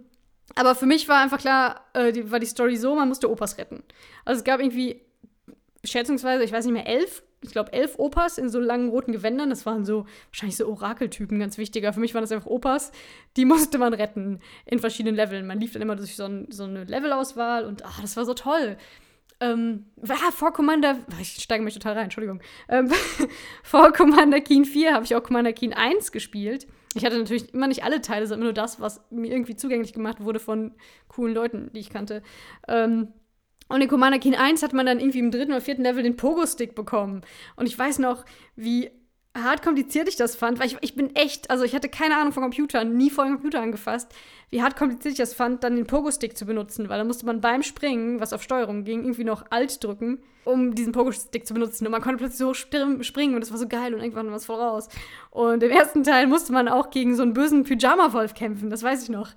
aber 0.54 0.74
für 0.74 0.86
mich 0.86 1.08
war 1.08 1.20
einfach 1.20 1.38
klar, 1.38 1.86
äh, 1.92 2.12
die, 2.12 2.30
war 2.30 2.40
die 2.40 2.46
Story 2.46 2.76
so, 2.76 2.94
man 2.94 3.08
musste 3.08 3.30
Opas 3.30 3.58
retten. 3.58 3.82
Also 4.24 4.38
es 4.38 4.44
gab 4.44 4.60
irgendwie 4.60 5.00
schätzungsweise, 5.84 6.44
ich 6.44 6.52
weiß 6.52 6.64
nicht 6.64 6.74
mehr, 6.74 6.86
elf, 6.86 7.22
ich 7.40 7.52
glaube 7.52 7.72
elf 7.72 7.98
Opas 7.98 8.38
in 8.38 8.48
so 8.48 8.58
langen 8.58 8.88
roten 8.88 9.12
Gewändern. 9.12 9.50
Das 9.50 9.66
waren 9.66 9.84
so 9.84 10.06
wahrscheinlich 10.30 10.56
so 10.56 10.66
Orakeltypen, 10.68 11.38
ganz 11.38 11.58
wichtiger. 11.58 11.92
Für 11.92 12.00
mich 12.00 12.14
waren 12.14 12.22
das 12.22 12.32
einfach 12.32 12.48
Opas. 12.48 12.90
Die 13.36 13.44
musste 13.44 13.78
man 13.78 13.94
retten 13.94 14.40
in 14.66 14.80
verschiedenen 14.80 15.14
Leveln. 15.14 15.46
Man 15.46 15.60
lief 15.60 15.72
dann 15.72 15.82
immer 15.82 15.96
durch 15.96 16.16
so, 16.16 16.24
ein, 16.24 16.46
so 16.50 16.64
eine 16.64 16.84
Levelauswahl 16.84 17.64
und 17.64 17.84
ach, 17.84 18.00
das 18.00 18.16
war 18.16 18.24
so 18.24 18.34
toll. 18.34 18.76
Ähm, 19.40 19.86
ah, 20.08 20.32
vor 20.32 20.52
Commander, 20.52 20.98
ich 21.20 21.34
steige 21.34 21.62
mich 21.62 21.74
total 21.74 21.94
rein, 21.94 22.04
Entschuldigung. 22.04 22.42
Ähm, 22.68 22.90
vor 23.62 23.92
Commander 23.92 24.40
Keen 24.40 24.64
4 24.64 24.94
habe 24.94 25.04
ich 25.04 25.14
auch 25.14 25.22
Commander 25.22 25.52
Keen 25.52 25.72
1 25.72 26.10
gespielt. 26.10 26.66
Ich 26.94 27.04
hatte 27.04 27.18
natürlich 27.18 27.52
immer 27.52 27.66
nicht 27.66 27.84
alle 27.84 28.00
Teile, 28.00 28.26
sondern 28.26 28.46
nur 28.46 28.52
das, 28.52 28.80
was 28.80 29.02
mir 29.10 29.30
irgendwie 29.30 29.56
zugänglich 29.56 29.92
gemacht 29.92 30.20
wurde 30.20 30.40
von 30.40 30.72
coolen 31.08 31.34
Leuten, 31.34 31.70
die 31.74 31.80
ich 31.80 31.90
kannte. 31.90 32.22
Ähm, 32.66 33.08
und 33.68 33.82
in 33.82 33.88
Commander 33.88 34.18
Keen 34.18 34.34
1 34.34 34.62
hat 34.62 34.72
man 34.72 34.86
dann 34.86 34.98
irgendwie 34.98 35.18
im 35.18 35.30
dritten 35.30 35.52
oder 35.52 35.60
vierten 35.60 35.82
Level 35.82 36.02
den 36.02 36.16
Pogo-Stick 36.16 36.74
bekommen. 36.74 37.20
Und 37.56 37.66
ich 37.66 37.78
weiß 37.78 37.98
noch, 37.98 38.24
wie 38.56 38.90
hart 39.36 39.62
kompliziert 39.62 40.08
ich 40.08 40.16
das 40.16 40.36
fand, 40.36 40.58
weil 40.58 40.66
ich, 40.66 40.76
ich 40.80 40.94
bin 40.94 41.14
echt, 41.14 41.50
also 41.50 41.64
ich 41.64 41.74
hatte 41.74 41.88
keine 41.88 42.16
Ahnung 42.16 42.32
von 42.32 42.42
Computern, 42.42 42.96
nie 42.96 43.10
vor 43.10 43.24
dem 43.24 43.34
Computer 43.34 43.60
angefasst, 43.60 44.12
wie 44.50 44.62
hart 44.62 44.76
kompliziert 44.76 45.12
ich 45.12 45.18
das 45.18 45.34
fand, 45.34 45.62
dann 45.62 45.76
den 45.76 45.86
Pogo-Stick 45.86 46.36
zu 46.36 46.46
benutzen, 46.46 46.88
weil 46.88 46.98
da 46.98 47.04
musste 47.04 47.26
man 47.26 47.40
beim 47.40 47.62
Springen, 47.62 48.20
was 48.20 48.32
auf 48.32 48.42
Steuerung 48.42 48.84
ging, 48.84 49.02
irgendwie 49.02 49.24
noch 49.24 49.44
Alt 49.50 49.82
drücken, 49.84 50.22
um 50.44 50.74
diesen 50.74 50.92
Pogo-Stick 50.92 51.46
zu 51.46 51.54
benutzen. 51.54 51.86
Und 51.86 51.92
man 51.92 52.00
konnte 52.00 52.18
plötzlich 52.18 52.38
so 52.38 52.54
springen 52.54 53.34
und 53.34 53.40
das 53.40 53.50
war 53.50 53.58
so 53.58 53.68
geil 53.68 53.94
und 53.94 54.00
irgendwann 54.00 54.28
war 54.28 54.36
es 54.36 54.46
voll 54.46 54.60
raus. 54.60 54.88
Und 55.30 55.62
im 55.62 55.70
ersten 55.70 56.02
Teil 56.02 56.26
musste 56.26 56.52
man 56.52 56.68
auch 56.68 56.90
gegen 56.90 57.14
so 57.14 57.22
einen 57.22 57.34
bösen 57.34 57.64
Pyjama-Wolf 57.64 58.34
kämpfen, 58.34 58.70
das 58.70 58.82
weiß 58.82 59.02
ich 59.02 59.08
noch. 59.10 59.30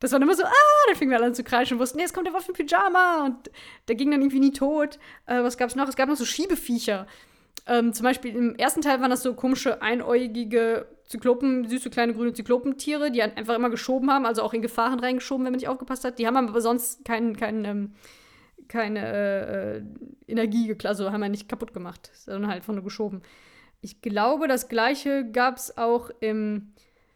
Das 0.00 0.12
war 0.12 0.20
immer 0.20 0.34
so, 0.34 0.44
ah, 0.44 0.50
dann 0.86 0.96
fingen 0.96 1.10
wir 1.10 1.18
alle 1.18 1.26
an 1.26 1.34
zu 1.34 1.44
kreischen 1.44 1.74
und 1.74 1.80
wussten, 1.80 1.98
nee, 1.98 2.04
jetzt 2.04 2.14
kommt 2.14 2.26
der 2.26 2.32
Wolf 2.32 2.48
im 2.48 2.54
Pyjama 2.54 3.26
und 3.26 3.50
der 3.86 3.96
ging 3.96 4.10
dann 4.10 4.22
irgendwie 4.22 4.40
nie 4.40 4.52
tot. 4.52 4.98
Äh, 5.26 5.42
was 5.42 5.58
gab's 5.58 5.76
noch? 5.76 5.88
Es 5.88 5.96
gab 5.96 6.08
noch 6.08 6.16
so 6.16 6.24
Schiebeviecher. 6.24 7.06
Ähm, 7.66 7.92
zum 7.92 8.04
Beispiel 8.04 8.34
im 8.34 8.54
ersten 8.56 8.80
Teil 8.80 9.00
waren 9.00 9.10
das 9.10 9.22
so 9.22 9.34
komische, 9.34 9.82
einäugige 9.82 10.86
Zyklopen, 11.04 11.68
süße 11.68 11.90
kleine 11.90 12.14
grüne 12.14 12.32
Zyklopentiere, 12.32 13.10
die 13.10 13.22
einfach 13.22 13.56
immer 13.56 13.70
geschoben 13.70 14.10
haben, 14.10 14.26
also 14.26 14.42
auch 14.42 14.54
in 14.54 14.62
Gefahren 14.62 15.00
reingeschoben, 15.00 15.44
wenn 15.44 15.52
man 15.52 15.58
nicht 15.58 15.68
aufgepasst 15.68 16.04
hat. 16.04 16.18
Die 16.18 16.26
haben 16.26 16.36
aber 16.36 16.60
sonst 16.60 17.04
keinen, 17.04 17.36
keinen, 17.36 17.64
ähm, 17.64 17.94
keine 18.68 19.00
äh, 19.06 19.82
Energie, 20.28 20.76
also 20.84 21.10
haben 21.10 21.20
wir 21.20 21.28
nicht 21.28 21.48
kaputt 21.48 21.74
gemacht, 21.74 22.10
sondern 22.14 22.50
halt 22.50 22.64
von 22.64 22.76
nur 22.76 22.84
geschoben. 22.84 23.22
Ich 23.80 24.02
glaube, 24.02 24.46
das 24.46 24.68
gleiche 24.68 25.28
gab 25.30 25.56
es 25.56 25.76
auch 25.76 26.10
im 26.20 26.74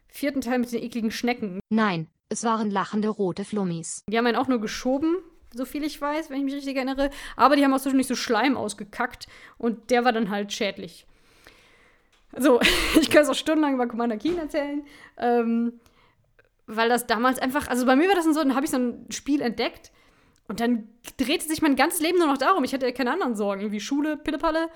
vierten 0.09 0.41
Teil 0.41 0.59
mit 0.59 0.73
den 0.73 0.83
ekligen 0.83 1.11
Schnecken. 1.11 1.61
Nein, 1.69 2.09
es 2.29 2.43
waren 2.43 2.71
lachende 2.71 3.09
rote 3.09 3.45
Flummis. 3.45 4.03
Die 4.09 4.19
haben 4.19 4.27
einen 4.27 4.37
auch 4.37 4.49
nur 4.49 4.61
geschoben 4.61 5.17
so 5.57 5.65
viel 5.65 5.85
ich 5.85 6.01
weiß, 6.01 6.31
wenn 6.31 6.39
ich 6.39 6.45
mich 6.45 6.55
richtig 6.55 6.77
erinnere. 6.77 7.11
Aber 7.37 7.57
die 7.57 7.65
haben 7.65 7.73
auch 7.73 7.81
zwischendurch 7.81 8.09
so 8.09 8.15
Schleim 8.15 8.57
ausgekackt 8.57 9.27
und 9.59 9.91
der 9.91 10.05
war 10.05 10.13
dann 10.13 10.31
halt 10.31 10.53
schädlich. 10.53 11.07
So, 12.37 12.61
ich 13.01 13.11
kann 13.11 13.23
es 13.23 13.29
auch 13.29 13.35
stundenlang 13.35 13.75
über 13.75 13.87
Commander 13.87 14.17
Keen 14.17 14.39
erzählen. 14.39 14.85
Ähm, 15.17 15.81
weil 16.67 16.89
das 16.89 17.07
damals 17.07 17.39
einfach, 17.39 17.69
also 17.69 17.85
bei 17.87 17.97
mir 17.97 18.09
war 18.09 18.15
das 18.15 18.25
so, 18.25 18.33
dann 18.33 18.55
habe 18.55 18.65
ich 18.65 18.71
so 18.71 18.79
ein 18.79 19.07
Spiel 19.11 19.43
entdeckt 19.43 19.93
und 20.49 20.61
dann 20.61 20.89
drehte 21.17 21.47
sich 21.47 21.63
mein 21.63 21.77
ganzes 21.77 22.01
Leben 22.01 22.19
nur 22.19 22.27
noch 22.27 22.39
darum. 22.39 22.65
Ich 22.65 22.73
hatte 22.73 22.87
ja 22.87 22.93
keine 22.93 23.13
anderen 23.13 23.35
Sorgen, 23.35 23.61
irgendwie 23.63 23.81
Schule, 23.81 24.17
Pillepalle. 24.17 24.69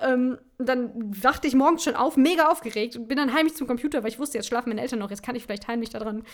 Ähm, 0.00 0.38
dann 0.58 0.92
wachte 1.22 1.46
ich 1.46 1.54
morgens 1.54 1.84
schon 1.84 1.94
auf, 1.94 2.16
mega 2.16 2.48
aufgeregt 2.48 2.96
und 2.96 3.06
bin 3.06 3.18
dann 3.18 3.34
heimlich 3.34 3.54
zum 3.54 3.66
Computer, 3.66 4.02
weil 4.02 4.10
ich 4.10 4.18
wusste, 4.18 4.38
jetzt 4.38 4.46
schlafen 4.46 4.70
meine 4.70 4.80
Eltern 4.80 4.98
noch, 4.98 5.10
jetzt 5.10 5.22
kann 5.22 5.36
ich 5.36 5.44
vielleicht 5.44 5.68
heimlich 5.68 5.90
da 5.90 5.98
dran, 5.98 6.24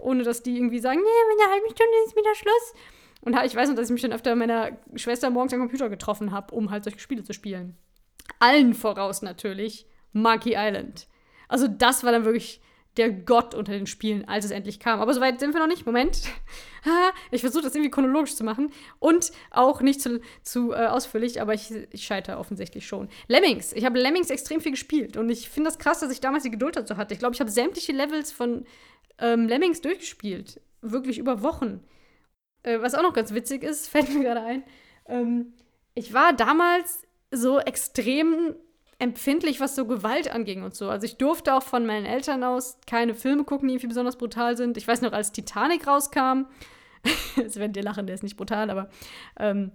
ohne 0.00 0.24
dass 0.24 0.42
die 0.42 0.56
irgendwie 0.56 0.80
sagen, 0.80 0.98
nee, 1.00 1.34
in 1.34 1.40
einer 1.40 1.52
halben 1.52 1.66
Stunde 1.66 1.92
ist 2.06 2.16
wieder 2.16 2.34
Schluss. 2.34 2.74
Und 3.22 3.36
ich 3.44 3.54
weiß 3.54 3.68
noch, 3.68 3.76
dass 3.76 3.86
ich 3.88 3.92
mich 3.92 4.02
dann 4.02 4.12
öfter 4.12 4.34
meiner 4.34 4.76
Schwester 4.96 5.30
morgens 5.30 5.54
am 5.54 5.60
Computer 5.60 5.88
getroffen 5.88 6.32
habe, 6.32 6.54
um 6.54 6.70
halt 6.70 6.84
solche 6.84 6.98
Spiele 6.98 7.22
zu 7.22 7.32
spielen. 7.32 7.76
Allen 8.40 8.74
voraus 8.74 9.22
natürlich 9.22 9.86
Monkey 10.12 10.54
Island. 10.56 11.06
Also 11.48 11.68
das 11.68 12.04
war 12.04 12.12
dann 12.12 12.24
wirklich 12.24 12.60
der 12.96 13.10
Gott 13.10 13.54
unter 13.54 13.72
den 13.72 13.86
Spielen, 13.86 14.26
als 14.28 14.44
es 14.44 14.50
endlich 14.50 14.78
kam. 14.78 15.00
Aber 15.00 15.14
soweit 15.14 15.40
sind 15.40 15.54
wir 15.54 15.60
noch 15.60 15.68
nicht. 15.68 15.86
Moment. 15.86 16.22
ich 17.30 17.40
versuche 17.40 17.62
das 17.62 17.74
irgendwie 17.74 17.90
chronologisch 17.90 18.34
zu 18.34 18.44
machen 18.44 18.70
und 18.98 19.32
auch 19.50 19.80
nicht 19.80 20.00
zu, 20.00 20.20
zu 20.42 20.72
äh, 20.72 20.86
ausführlich, 20.86 21.40
aber 21.40 21.54
ich, 21.54 21.70
ich 21.90 22.04
scheitere 22.04 22.38
offensichtlich 22.38 22.86
schon. 22.86 23.08
Lemmings. 23.28 23.72
Ich 23.72 23.84
habe 23.84 23.98
Lemmings 23.98 24.30
extrem 24.30 24.60
viel 24.60 24.72
gespielt 24.72 25.16
und 25.16 25.30
ich 25.30 25.48
finde 25.48 25.70
das 25.70 25.78
krass, 25.78 26.00
dass 26.00 26.12
ich 26.12 26.20
damals 26.20 26.42
die 26.42 26.50
Geduld 26.50 26.76
dazu 26.76 26.96
hatte. 26.96 27.14
Ich 27.14 27.20
glaube, 27.20 27.34
ich 27.34 27.40
habe 27.40 27.50
sämtliche 27.50 27.92
Levels 27.92 28.30
von 28.30 28.66
ähm, 29.18 29.48
Lemmings 29.48 29.80
durchgespielt. 29.80 30.60
Wirklich 30.82 31.18
über 31.18 31.42
Wochen. 31.42 31.80
Äh, 32.62 32.80
was 32.80 32.94
auch 32.94 33.02
noch 33.02 33.12
ganz 33.12 33.32
witzig 33.32 33.62
ist, 33.62 33.88
fällt 33.90 34.12
mir 34.12 34.22
gerade 34.22 34.42
ein. 34.42 34.62
Ähm, 35.06 35.54
ich 35.94 36.12
war 36.12 36.32
damals 36.32 37.02
so 37.30 37.58
extrem 37.58 38.54
empfindlich, 38.98 39.58
was 39.58 39.74
so 39.74 39.84
Gewalt 39.84 40.32
anging 40.32 40.62
und 40.62 40.74
so. 40.74 40.88
Also 40.88 41.06
ich 41.06 41.16
durfte 41.16 41.54
auch 41.54 41.62
von 41.62 41.86
meinen 41.86 42.06
Eltern 42.06 42.44
aus 42.44 42.78
keine 42.86 43.14
Filme 43.14 43.42
gucken, 43.42 43.66
die 43.66 43.74
irgendwie 43.74 43.88
besonders 43.88 44.16
brutal 44.16 44.56
sind. 44.56 44.76
Ich 44.76 44.86
weiß 44.86 45.00
noch, 45.00 45.12
als 45.12 45.32
Titanic 45.32 45.88
rauskam, 45.88 46.44
jetzt 47.36 47.56
werden 47.56 47.72
dir 47.72 47.82
lachen, 47.82 48.06
der 48.06 48.14
ist 48.14 48.22
nicht 48.22 48.36
brutal, 48.36 48.70
aber 48.70 48.90
ähm, 49.40 49.72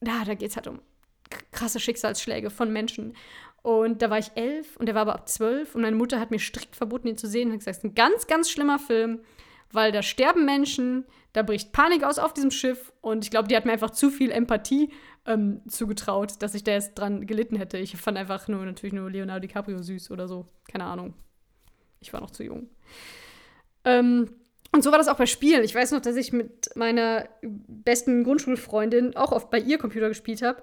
na, 0.00 0.24
da 0.24 0.34
geht 0.34 0.50
es 0.50 0.56
halt 0.56 0.68
um 0.68 0.80
krasse 1.50 1.80
Schicksalsschläge 1.80 2.50
von 2.50 2.72
Menschen. 2.72 3.16
Und 3.62 4.02
da 4.02 4.08
war 4.08 4.18
ich 4.18 4.30
elf 4.36 4.76
und 4.76 4.86
der 4.86 4.94
war 4.94 5.02
aber 5.02 5.14
ab 5.14 5.28
zwölf 5.28 5.74
und 5.74 5.82
meine 5.82 5.96
Mutter 5.96 6.18
hat 6.18 6.30
mir 6.30 6.38
strikt 6.38 6.76
verboten, 6.76 7.08
ihn 7.08 7.18
zu 7.18 7.26
sehen 7.26 7.48
und 7.48 7.54
hat 7.54 7.58
gesagt, 7.60 7.78
es 7.78 7.84
ist 7.84 7.90
ein 7.90 7.94
ganz, 7.94 8.26
ganz 8.26 8.50
schlimmer 8.50 8.78
Film, 8.78 9.20
weil 9.72 9.92
da 9.92 10.02
sterben 10.02 10.44
Menschen, 10.44 11.04
da 11.32 11.42
bricht 11.42 11.72
Panik 11.72 12.04
aus 12.04 12.18
auf 12.18 12.32
diesem 12.32 12.50
Schiff 12.50 12.92
und 13.00 13.24
ich 13.24 13.30
glaube, 13.30 13.48
die 13.48 13.56
hat 13.56 13.64
mir 13.64 13.72
einfach 13.72 13.90
zu 13.90 14.10
viel 14.10 14.30
Empathie 14.30 14.92
ähm, 15.26 15.62
zugetraut, 15.68 16.34
dass 16.40 16.54
ich 16.54 16.64
da 16.64 16.72
jetzt 16.72 16.94
dran 16.94 17.26
gelitten 17.26 17.56
hätte. 17.56 17.78
Ich 17.78 17.96
fand 17.96 18.18
einfach 18.18 18.48
nur 18.48 18.64
natürlich 18.64 18.92
nur 18.92 19.10
Leonardo 19.10 19.46
DiCaprio 19.46 19.82
süß 19.82 20.10
oder 20.10 20.26
so. 20.26 20.46
Keine 20.70 20.84
Ahnung. 20.84 21.14
Ich 22.00 22.12
war 22.12 22.20
noch 22.20 22.30
zu 22.30 22.42
jung. 22.42 22.68
Ähm, 23.84 24.30
und 24.72 24.82
so 24.82 24.90
war 24.90 24.98
das 24.98 25.08
auch 25.08 25.16
bei 25.16 25.26
Spielen. 25.26 25.64
Ich 25.64 25.74
weiß 25.74 25.92
noch, 25.92 26.00
dass 26.00 26.16
ich 26.16 26.32
mit 26.32 26.70
meiner 26.76 27.28
besten 27.42 28.24
Grundschulfreundin 28.24 29.16
auch 29.16 29.32
oft 29.32 29.50
bei 29.50 29.58
ihr 29.58 29.78
Computer 29.78 30.08
gespielt 30.08 30.42
habe. 30.42 30.62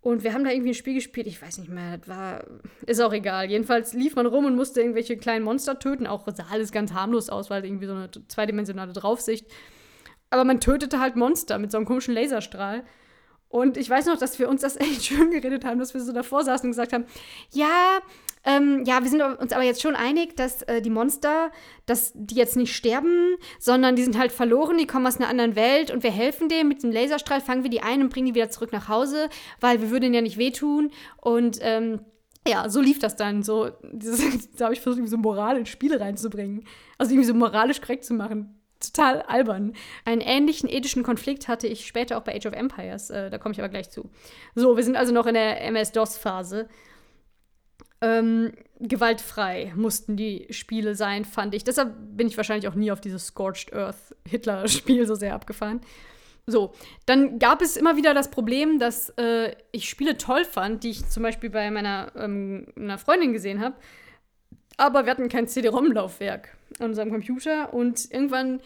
Und 0.00 0.24
wir 0.24 0.32
haben 0.32 0.42
da 0.42 0.50
irgendwie 0.50 0.70
ein 0.70 0.74
Spiel 0.74 0.94
gespielt, 0.94 1.28
ich 1.28 1.40
weiß 1.40 1.58
nicht 1.58 1.70
mehr, 1.70 1.98
das 1.98 2.08
war, 2.08 2.44
ist 2.86 3.00
auch 3.00 3.12
egal. 3.12 3.48
Jedenfalls 3.48 3.92
lief 3.92 4.16
man 4.16 4.26
rum 4.26 4.46
und 4.46 4.56
musste 4.56 4.80
irgendwelche 4.80 5.16
kleinen 5.16 5.44
Monster 5.44 5.78
töten. 5.78 6.08
Auch 6.08 6.26
sah 6.34 6.46
alles 6.50 6.72
ganz 6.72 6.92
harmlos 6.92 7.30
aus, 7.30 7.50
weil 7.50 7.64
irgendwie 7.64 7.86
so 7.86 7.94
eine 7.94 8.10
zweidimensionale 8.26 8.92
Draufsicht. 8.94 9.46
Aber 10.32 10.44
man 10.44 10.60
tötete 10.60 10.98
halt 10.98 11.14
Monster 11.14 11.58
mit 11.58 11.70
so 11.70 11.76
einem 11.76 11.86
komischen 11.86 12.14
Laserstrahl. 12.14 12.84
Und 13.52 13.76
ich 13.76 13.90
weiß 13.90 14.06
noch, 14.06 14.16
dass 14.16 14.38
wir 14.38 14.48
uns 14.48 14.62
das 14.62 14.76
echt 14.80 15.04
schön 15.04 15.30
geredet 15.30 15.64
haben, 15.64 15.78
dass 15.78 15.92
wir 15.92 16.00
so 16.00 16.12
davor 16.12 16.42
saßen 16.42 16.66
und 16.66 16.72
gesagt 16.72 16.94
haben, 16.94 17.04
ja, 17.50 17.98
ähm, 18.44 18.82
ja, 18.86 19.02
wir 19.02 19.10
sind 19.10 19.20
uns 19.22 19.52
aber 19.52 19.62
jetzt 19.62 19.82
schon 19.82 19.94
einig, 19.94 20.34
dass 20.36 20.62
äh, 20.62 20.80
die 20.80 20.90
Monster, 20.90 21.52
dass 21.84 22.12
die 22.14 22.34
jetzt 22.34 22.56
nicht 22.56 22.74
sterben, 22.74 23.36
sondern 23.60 23.94
die 23.94 24.02
sind 24.02 24.18
halt 24.18 24.32
verloren, 24.32 24.78
die 24.78 24.86
kommen 24.86 25.06
aus 25.06 25.18
einer 25.18 25.28
anderen 25.28 25.54
Welt 25.54 25.90
und 25.90 26.02
wir 26.02 26.10
helfen 26.10 26.48
denen 26.48 26.68
mit 26.68 26.82
dem 26.82 26.90
Laserstrahl, 26.90 27.42
fangen 27.42 27.62
wir 27.62 27.70
die 27.70 27.82
ein 27.82 28.00
und 28.02 28.08
bringen 28.08 28.26
die 28.26 28.34
wieder 28.34 28.50
zurück 28.50 28.72
nach 28.72 28.88
Hause, 28.88 29.28
weil 29.60 29.82
wir 29.82 29.90
würden 29.90 30.06
ihnen 30.06 30.14
ja 30.14 30.22
nicht 30.22 30.38
wehtun. 30.38 30.90
Und 31.18 31.58
ähm, 31.60 32.00
ja, 32.48 32.70
so 32.70 32.80
lief 32.80 32.98
das 33.00 33.16
dann. 33.16 33.42
So, 33.42 33.70
dieses, 33.92 34.50
da 34.52 34.64
habe 34.64 34.74
ich 34.74 34.80
versucht, 34.80 34.98
irgendwie 34.98 35.10
so 35.10 35.18
Moral 35.18 35.58
in 35.58 35.66
Spiele 35.66 36.00
reinzubringen. 36.00 36.64
Also 36.96 37.12
irgendwie 37.12 37.28
so 37.28 37.34
moralisch 37.34 37.82
korrekt 37.82 38.06
zu 38.06 38.14
machen 38.14 38.61
total 38.82 39.22
albern. 39.22 39.74
Einen 40.04 40.20
ähnlichen 40.20 40.68
ethischen 40.68 41.02
Konflikt 41.02 41.48
hatte 41.48 41.66
ich 41.66 41.86
später 41.86 42.18
auch 42.18 42.22
bei 42.22 42.34
Age 42.34 42.46
of 42.46 42.52
Empires. 42.52 43.10
Äh, 43.10 43.30
da 43.30 43.38
komme 43.38 43.52
ich 43.52 43.60
aber 43.60 43.68
gleich 43.68 43.90
zu. 43.90 44.10
So, 44.54 44.76
wir 44.76 44.84
sind 44.84 44.96
also 44.96 45.12
noch 45.12 45.26
in 45.26 45.34
der 45.34 45.62
MS-DOS-Phase. 45.62 46.68
Ähm, 48.00 48.52
gewaltfrei 48.80 49.72
mussten 49.76 50.16
die 50.16 50.48
Spiele 50.50 50.96
sein, 50.96 51.24
fand 51.24 51.54
ich. 51.54 51.62
Deshalb 51.62 51.94
bin 52.16 52.26
ich 52.26 52.36
wahrscheinlich 52.36 52.68
auch 52.68 52.74
nie 52.74 52.90
auf 52.90 53.00
dieses 53.00 53.26
Scorched 53.26 53.72
Earth 53.72 54.16
Hitler-Spiel 54.28 55.06
so 55.06 55.14
sehr 55.14 55.34
abgefahren. 55.34 55.80
So, 56.46 56.72
dann 57.06 57.38
gab 57.38 57.62
es 57.62 57.76
immer 57.76 57.96
wieder 57.96 58.14
das 58.14 58.30
Problem, 58.30 58.80
dass 58.80 59.10
äh, 59.10 59.54
ich 59.70 59.88
Spiele 59.88 60.18
toll 60.18 60.44
fand, 60.44 60.82
die 60.82 60.90
ich 60.90 61.08
zum 61.08 61.22
Beispiel 61.22 61.50
bei 61.50 61.70
meiner 61.70 62.10
ähm, 62.16 62.66
einer 62.76 62.98
Freundin 62.98 63.32
gesehen 63.32 63.60
habe, 63.60 63.76
aber 64.76 65.04
wir 65.04 65.12
hatten 65.12 65.28
kein 65.28 65.46
CD-ROM-Laufwerk 65.46 66.56
an 66.80 66.90
unserem 66.90 67.10
Computer 67.10 67.72
und 67.72 68.10
irgendwann 68.10 68.60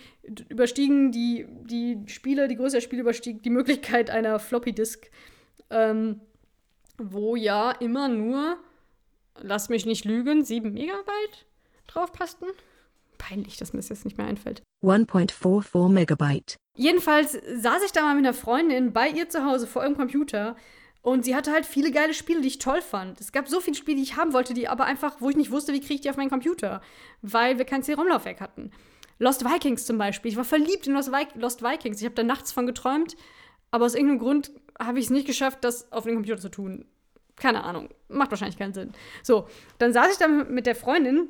überstiegen 0.48 1.12
die, 1.12 1.46
die 1.64 1.98
Spiele, 2.06 2.48
die 2.48 2.56
Größe 2.56 2.76
der 2.76 2.80
Spiele 2.80 3.02
überstieg 3.02 3.42
die 3.42 3.50
Möglichkeit 3.50 4.10
einer 4.10 4.38
Floppy-Disk, 4.38 5.10
ähm, 5.70 6.20
wo 6.98 7.36
ja 7.36 7.72
immer 7.72 8.08
nur, 8.08 8.56
lass 9.40 9.68
mich 9.68 9.86
nicht 9.86 10.04
lügen, 10.04 10.44
7 10.44 10.72
Megabyte 10.72 11.46
drauf 11.86 12.12
passten. 12.12 12.46
Peinlich, 13.18 13.56
dass 13.56 13.72
mir 13.72 13.80
das 13.80 13.88
jetzt 13.88 14.04
nicht 14.04 14.18
mehr 14.18 14.26
einfällt. 14.26 14.62
1.44 14.84 15.88
Megabyte. 15.88 16.56
Jedenfalls 16.76 17.32
saß 17.32 17.82
ich 17.84 17.92
da 17.92 18.02
mal 18.02 18.14
mit 18.14 18.24
einer 18.24 18.34
Freundin 18.34 18.92
bei 18.92 19.08
ihr 19.08 19.28
zu 19.28 19.44
Hause 19.44 19.66
vor 19.66 19.82
ihrem 19.82 19.96
Computer 19.96 20.56
und 21.06 21.24
sie 21.24 21.36
hatte 21.36 21.52
halt 21.52 21.66
viele 21.66 21.92
geile 21.92 22.14
Spiele, 22.14 22.40
die 22.40 22.48
ich 22.48 22.58
toll 22.58 22.82
fand. 22.82 23.20
Es 23.20 23.30
gab 23.30 23.46
so 23.46 23.60
viele 23.60 23.76
Spiele, 23.76 23.96
die 23.96 24.02
ich 24.02 24.16
haben 24.16 24.32
wollte, 24.32 24.54
die 24.54 24.66
aber 24.66 24.86
einfach, 24.86 25.20
wo 25.20 25.30
ich 25.30 25.36
nicht 25.36 25.52
wusste, 25.52 25.72
wie 25.72 25.78
kriege 25.78 25.94
ich 25.94 26.00
die 26.00 26.10
auf 26.10 26.16
meinen 26.16 26.30
Computer, 26.30 26.80
weil 27.22 27.58
wir 27.58 27.64
kein 27.64 27.84
CD-ROM-Laufwerk 27.84 28.40
hatten. 28.40 28.72
Lost 29.20 29.44
Vikings 29.44 29.86
zum 29.86 29.98
Beispiel. 29.98 30.32
Ich 30.32 30.36
war 30.36 30.44
verliebt 30.44 30.88
in 30.88 30.94
Lost, 30.94 31.12
Vi 31.12 31.38
Lost 31.38 31.62
Vikings. 31.62 32.00
Ich 32.00 32.06
habe 32.06 32.16
da 32.16 32.24
nachts 32.24 32.50
von 32.50 32.66
geträumt, 32.66 33.16
aber 33.70 33.84
aus 33.84 33.94
irgendeinem 33.94 34.18
Grund 34.18 34.50
habe 34.80 34.98
ich 34.98 35.04
es 35.04 35.10
nicht 35.12 35.28
geschafft, 35.28 35.58
das 35.60 35.92
auf 35.92 36.02
den 36.02 36.14
Computer 36.14 36.40
zu 36.40 36.48
tun. 36.48 36.86
Keine 37.36 37.62
Ahnung. 37.62 37.90
Macht 38.08 38.32
wahrscheinlich 38.32 38.58
keinen 38.58 38.74
Sinn. 38.74 38.90
So, 39.22 39.46
dann 39.78 39.92
saß 39.92 40.10
ich 40.10 40.18
da 40.18 40.26
mit 40.26 40.66
der 40.66 40.74
Freundin 40.74 41.28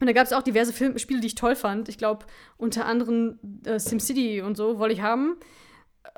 und 0.00 0.06
da 0.06 0.12
gab 0.14 0.24
es 0.24 0.32
auch 0.32 0.42
diverse 0.42 0.72
Film 0.72 0.96
Spiele, 0.96 1.20
die 1.20 1.26
ich 1.26 1.34
toll 1.34 1.54
fand. 1.54 1.90
Ich 1.90 1.98
glaube, 1.98 2.24
unter 2.56 2.86
anderem 2.86 3.38
äh, 3.66 3.78
SimCity 3.78 4.40
und 4.40 4.56
so 4.56 4.78
wollte 4.78 4.94
ich 4.94 5.02
haben. 5.02 5.36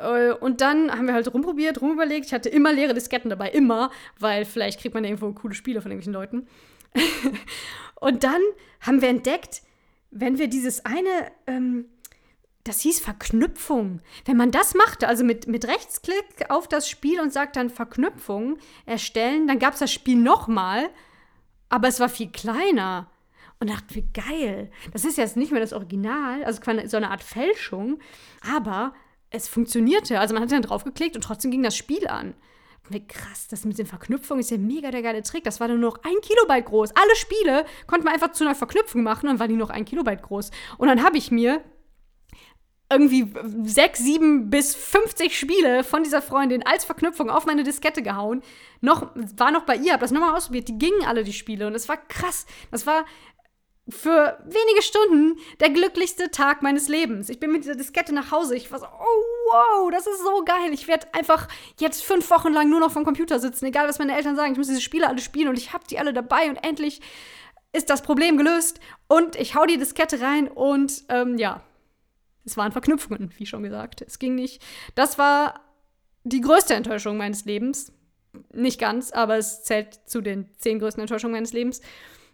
Äh, 0.01 0.33
und 0.33 0.61
dann 0.61 0.91
haben 0.91 1.07
wir 1.07 1.15
halt 1.15 1.33
rumprobiert, 1.33 1.81
rumüberlegt. 1.81 2.27
Ich 2.27 2.33
hatte 2.33 2.49
immer 2.49 2.73
leere 2.73 2.95
Disketten 2.95 3.31
dabei, 3.31 3.51
immer, 3.51 3.91
weil 4.19 4.45
vielleicht 4.45 4.81
kriegt 4.81 4.95
man 4.95 5.05
ja 5.05 5.11
irgendwo 5.11 5.33
coole 5.33 5.55
Spiele 5.55 5.81
von 5.81 5.91
irgendwelchen 5.91 6.15
Leuten. 6.15 6.49
und 8.01 8.25
dann 8.25 8.41
haben 8.81 9.03
wir 9.03 9.09
entdeckt, 9.09 9.63
wenn 10.11 10.39
wir 10.39 10.49
dieses 10.49 10.85
eine, 10.85 11.31
ähm, 11.47 11.87
das 12.65 12.81
hieß 12.81 13.01
Verknüpfung. 13.01 14.01
Wenn 14.25 14.37
man 14.37 14.51
das 14.51 14.75
machte, 14.75 15.09
also 15.09 15.25
mit, 15.25 15.47
mit 15.47 15.67
Rechtsklick 15.67 16.51
auf 16.51 16.69
das 16.69 16.89
Spiel 16.89 17.21
und 17.21 17.33
sagt 17.33 17.57
dann 17.57 17.71
Verknüpfung 17.71 18.59
erstellen, 18.87 19.47
dann 19.47 19.59
gab 19.59 19.75
es 19.75 19.81
das 19.81 19.93
Spiel 19.93 20.17
nochmal, 20.17 20.91
aber 21.69 21.89
es 21.89 22.01
war 22.01 22.09
viel 22.09 22.31
kleiner. 22.31 23.11
Und 23.63 23.69
dachte, 23.69 23.95
wie 23.95 24.09
geil. 24.15 24.71
Das 24.95 25.05
ist 25.05 25.19
jetzt 25.19 25.37
nicht 25.37 25.53
mehr 25.53 25.61
das 25.61 25.75
Original, 25.75 26.43
also 26.45 26.63
so 26.87 26.97
eine 26.97 27.11
Art 27.11 27.23
Fälschung, 27.23 27.99
aber 28.41 28.95
es 29.31 29.49
funktionierte. 29.49 30.21
Also 30.21 30.35
man 30.35 30.43
hat 30.43 30.53
dann 30.53 30.63
draufgeklickt 30.63 31.17
und 31.17 31.23
trotzdem 31.23 31.51
ging 31.51 31.63
das 31.63 31.77
Spiel 31.77 32.07
an. 32.09 32.35
Krass, 33.07 33.47
das 33.47 33.65
mit 33.65 33.79
den 33.79 33.87
Verknüpfungen 33.87 34.41
ist 34.41 34.51
ja 34.51 34.59
mega 34.59 34.91
der 34.91 35.03
geile 35.03 35.23
Trick. 35.23 35.45
Das 35.45 35.61
war 35.61 35.69
nur 35.69 35.79
noch 35.79 35.99
ein 36.03 36.21
Kilobyte 36.23 36.67
groß. 36.67 36.91
Alle 36.97 37.15
Spiele 37.15 37.65
konnte 37.87 38.05
man 38.05 38.15
einfach 38.15 38.33
zu 38.33 38.43
einer 38.43 38.57
Verknüpfung 38.57 39.05
machen 39.05 39.27
und 39.27 39.35
dann 39.35 39.39
waren 39.39 39.49
die 39.49 39.55
noch 39.57 39.71
ein 39.71 39.85
Kilobyte 39.85 40.23
groß. 40.23 40.51
Und 40.77 40.89
dann 40.89 41.05
habe 41.05 41.17
ich 41.17 41.31
mir 41.31 41.63
irgendwie 42.93 43.33
sechs, 43.63 44.01
sieben 44.01 44.51
bis 44.51 44.75
50 44.75 45.39
Spiele 45.39 45.85
von 45.85 46.03
dieser 46.03 46.21
Freundin 46.21 46.65
als 46.67 46.85
Verknüpfung 46.85 47.31
auf 47.31 47.47
meine 47.47 47.63
Diskette 47.63 48.03
gehauen. 48.03 48.43
Noch, 48.81 49.13
war 49.37 49.53
noch 49.53 49.63
bei 49.63 49.77
ihr, 49.77 49.93
habe 49.93 50.01
das 50.01 50.11
nochmal 50.11 50.35
ausprobiert. 50.37 50.67
Die 50.67 50.79
gingen 50.79 51.05
alle, 51.07 51.23
die 51.23 51.33
Spiele. 51.33 51.69
Und 51.69 51.77
es 51.77 51.89
war 51.89 51.97
krass. 51.97 52.47
Das 52.73 52.89
war 52.89 53.05
für 53.91 54.39
wenige 54.45 54.83
Stunden 54.83 55.39
der 55.61 55.71
glücklichste 55.71 56.31
Tag 56.31 56.63
meines 56.63 56.89
Lebens. 56.89 57.29
Ich 57.29 57.41
bin 57.41 57.53
mit 57.53 57.65
dieser 57.65 57.77
Diskette 57.77 58.15
nach 58.15 58.31
Hause. 58.31 58.57
Ich 58.57 58.71
war 58.71 58.79
so, 58.79 58.87
oh 58.87 59.51
wow, 59.51 59.91
das 59.91 60.07
ist 60.07 60.23
so 60.23 60.45
geil. 60.45 60.73
Ich 60.73 60.89
werde 60.89 61.13
einfach 61.15 61.49
jetzt 61.79 62.03
fünf 62.03 62.31
Wochen 62.31 62.53
lang 62.53 62.71
nur 62.71 62.81
noch 62.81 62.91
vom 62.91 63.05
Computer 63.05 63.39
sitzen, 63.39 63.67
egal 63.67 63.89
was 63.89 63.99
meine 63.99 64.17
Eltern 64.17 64.37
sagen. 64.37 64.53
Ich 64.53 64.59
muss 64.59 64.69
diese 64.69 64.81
Spiele 64.81 65.09
alle 65.09 65.21
spielen 65.21 65.49
und 65.49 65.59
ich 65.59 65.73
habe 65.73 65.85
die 65.89 65.99
alle 65.99 66.13
dabei 66.13 66.49
und 66.49 66.57
endlich 66.57 67.01
ist 67.73 67.91
das 67.91 68.03
Problem 68.03 68.37
gelöst. 68.37 68.81
Und 69.09 69.37
ich 69.37 69.55
hau 69.55 69.67
die 69.67 69.79
Diskette 69.79 70.21
rein 70.21 70.49
und 70.49 71.05
ähm, 71.09 71.39
ja, 71.39 71.63
es 72.45 72.57
waren 72.57 72.73
Verknüpfungen, 72.73 73.33
wie 73.37 73.47
schon 73.47 73.63
gesagt. 73.63 74.03
Es 74.03 74.19
ging 74.19 74.35
nicht. 74.35 74.63
Das 74.95 75.19
war 75.19 75.61
die 76.25 76.41
größte 76.41 76.75
Enttäuschung 76.75 77.17
meines 77.17 77.45
Lebens. 77.45 77.93
Nicht 78.53 78.81
ganz, 78.81 79.11
aber 79.13 79.37
es 79.37 79.65
zählt 79.65 79.95
zu 80.07 80.21
den 80.21 80.49
zehn 80.57 80.79
größten 80.79 81.01
Enttäuschungen 81.01 81.33
meines 81.33 81.53
Lebens. 81.53 81.81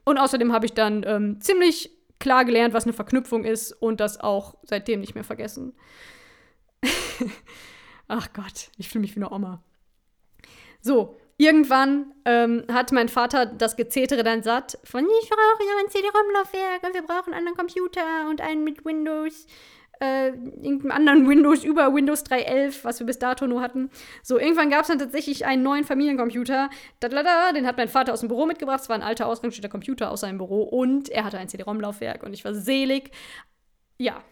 Und 0.07 0.19
außerdem 0.19 0.53
habe 0.53 0.67
ich 0.67 0.73
dann 0.73 1.05
ähm, 1.05 1.41
ziemlich 1.41 1.91
klar 2.21 2.45
gelernt, 2.45 2.73
was 2.73 2.85
eine 2.85 2.93
Verknüpfung 2.93 3.45
ist 3.45 3.73
und 3.73 3.99
das 3.99 4.21
auch 4.21 4.55
seitdem 4.63 5.01
nicht 5.01 5.17
mehr 5.17 5.25
vergessen. 5.25 5.75
Ach 8.09 8.29
Gott, 8.33 8.71
ich 8.79 8.89
fühle 8.89 9.03
mich 9.03 9.17
wie 9.17 9.21
eine 9.21 9.33
Oma. 9.33 9.65
So, 10.81 11.19
irgendwann 11.39 12.15
ähm, 12.25 12.65
hat 12.71 12.93
mein 12.93 13.09
Vater 13.09 13.47
das 13.47 13.75
Gezetere 13.75 14.23
dann 14.23 14.45
satt 14.45 14.79
von 14.85 15.05
ich 15.05 15.29
brauche 15.29 15.65
ja 15.69 15.75
ein 15.81 15.91
CD-ROM-Laufwerk 15.91 16.85
und 16.85 16.95
wir 16.95 17.03
brauchen 17.03 17.35
einen 17.35 17.49
anderen 17.49 17.59
Computer 17.59 18.31
und 18.31 18.41
einen 18.41 18.63
mit 18.63 18.85
Windows, 18.85 19.49
äh, 20.01 20.29
irgendeinem 20.29 20.91
anderen 20.91 21.29
Windows 21.29 21.65
über 21.65 21.95
Windows 21.95 22.25
3.11, 22.25 22.85
was 22.85 23.01
wir 23.01 23.07
bis 23.07 23.19
dato 23.19 23.47
nur 23.47 23.61
hatten. 23.61 23.91
So, 24.23 24.39
irgendwann 24.39 24.71
gab 24.71 24.83
es 24.83 24.89
dann 24.89 24.99
tatsächlich 24.99 25.47
einen 25.47 25.63
neuen 25.63 25.85
Familiencomputer. 25.85 26.71
Dadlada, 27.01 27.53
den 27.53 27.67
hat 27.67 27.77
mein 27.77 27.89
Vater 27.89 28.13
aus 28.13 28.21
dem 28.21 28.29
Büro 28.29 28.47
mitgebracht. 28.47 28.81
Es 28.81 28.89
war 28.89 28.97
ein 28.97 29.03
alter, 29.03 29.27
ausrangierter 29.27 29.69
Computer 29.69 30.11
aus 30.11 30.21
seinem 30.21 30.39
Büro 30.39 30.63
und 30.63 31.09
er 31.09 31.25
hatte 31.25 31.39
ein 31.39 31.49
CD-ROM-Laufwerk 31.49 32.23
und 32.23 32.33
ich 32.33 32.45
war 32.45 32.55
selig. 32.55 33.11
Ja, 33.99 34.23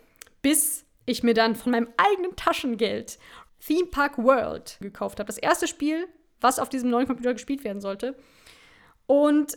bis 0.42 0.84
ich 1.06 1.22
mir 1.22 1.34
dann 1.34 1.54
von 1.54 1.72
meinem 1.72 1.88
eigenen 1.96 2.36
Taschengeld 2.36 3.18
Theme 3.66 3.86
Park 3.86 4.18
World 4.18 4.76
gekauft 4.80 5.18
habe. 5.18 5.26
Das 5.26 5.38
erste 5.38 5.66
Spiel, 5.66 6.06
was 6.40 6.58
auf 6.58 6.68
diesem 6.68 6.90
neuen 6.90 7.06
Computer 7.06 7.32
gespielt 7.32 7.64
werden 7.64 7.80
sollte. 7.80 8.16
Und 9.06 9.56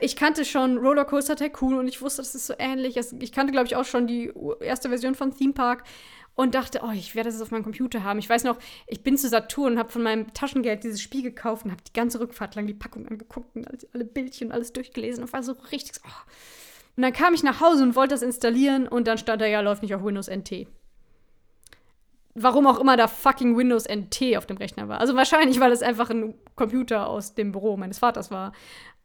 ich 0.00 0.16
kannte 0.16 0.44
schon 0.44 0.78
Rollercoaster 0.78 1.36
Tycoon 1.36 1.78
und 1.78 1.88
ich 1.88 2.00
wusste, 2.00 2.22
das 2.22 2.34
ist 2.34 2.46
so 2.46 2.54
ähnlich. 2.58 2.96
Ich 2.96 3.32
kannte, 3.32 3.52
glaube 3.52 3.66
ich, 3.66 3.76
auch 3.76 3.84
schon 3.84 4.06
die 4.06 4.32
erste 4.60 4.88
Version 4.88 5.14
von 5.14 5.36
Theme 5.36 5.52
Park 5.52 5.84
und 6.36 6.54
dachte, 6.54 6.80
oh, 6.84 6.90
ich 6.92 7.14
werde 7.14 7.30
das 7.30 7.40
auf 7.40 7.50
meinem 7.50 7.62
Computer 7.62 8.02
haben. 8.02 8.18
Ich 8.18 8.28
weiß 8.28 8.44
noch, 8.44 8.58
ich 8.86 9.02
bin 9.02 9.16
zu 9.16 9.28
Saturn 9.28 9.74
und 9.74 9.78
habe 9.78 9.90
von 9.90 10.02
meinem 10.02 10.32
Taschengeld 10.34 10.84
dieses 10.84 11.00
Spiel 11.00 11.22
gekauft 11.22 11.64
und 11.64 11.70
habe 11.70 11.82
die 11.82 11.92
ganze 11.92 12.20
Rückfahrt 12.20 12.54
lang 12.54 12.66
die 12.66 12.74
Packung 12.74 13.06
angeguckt 13.06 13.54
und 13.56 13.68
alle 13.92 14.04
Bildchen 14.04 14.52
alles 14.52 14.72
durchgelesen 14.72 15.24
und 15.24 15.32
war 15.32 15.42
so 15.42 15.52
richtig. 15.70 16.02
Oh. 16.04 16.30
Und 16.96 17.02
dann 17.02 17.12
kam 17.12 17.34
ich 17.34 17.42
nach 17.42 17.60
Hause 17.60 17.82
und 17.82 17.96
wollte 17.96 18.14
das 18.14 18.22
installieren 18.22 18.86
und 18.88 19.06
dann 19.06 19.18
stand 19.18 19.42
da 19.42 19.46
ja, 19.46 19.60
läuft 19.60 19.82
nicht 19.82 19.94
auf 19.94 20.04
Windows 20.04 20.28
NT 20.28 20.68
warum 22.34 22.66
auch 22.66 22.80
immer 22.80 22.96
da 22.96 23.06
fucking 23.06 23.56
Windows 23.56 23.86
NT 23.88 24.36
auf 24.36 24.46
dem 24.46 24.56
Rechner 24.56 24.88
war. 24.88 25.00
Also 25.00 25.14
wahrscheinlich, 25.14 25.60
weil 25.60 25.72
es 25.72 25.82
einfach 25.82 26.10
ein 26.10 26.34
Computer 26.56 27.06
aus 27.06 27.34
dem 27.34 27.52
Büro 27.52 27.76
meines 27.76 27.98
Vaters 27.98 28.30
war. 28.30 28.52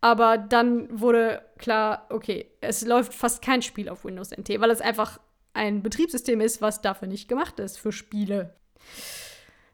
Aber 0.02 0.38
dann 0.38 0.88
wurde 1.00 1.42
klar, 1.58 2.06
okay, 2.10 2.50
es 2.62 2.86
läuft 2.86 3.14
fast 3.14 3.42
kein 3.42 3.62
Spiel 3.62 3.90
auf 3.90 4.06
Windows 4.06 4.32
NT, 4.32 4.60
weil 4.62 4.72
es 4.72 4.82
einfach 4.82 5.20
ein 5.54 5.84
Betriebssystem 5.84 6.40
ist, 6.42 6.62
was 6.62 6.82
dafür 6.82 7.08
nicht 7.08 7.28
gemacht 7.28 7.60
ist 7.60 7.78
für 7.78 7.92
Spiele. 7.92 8.56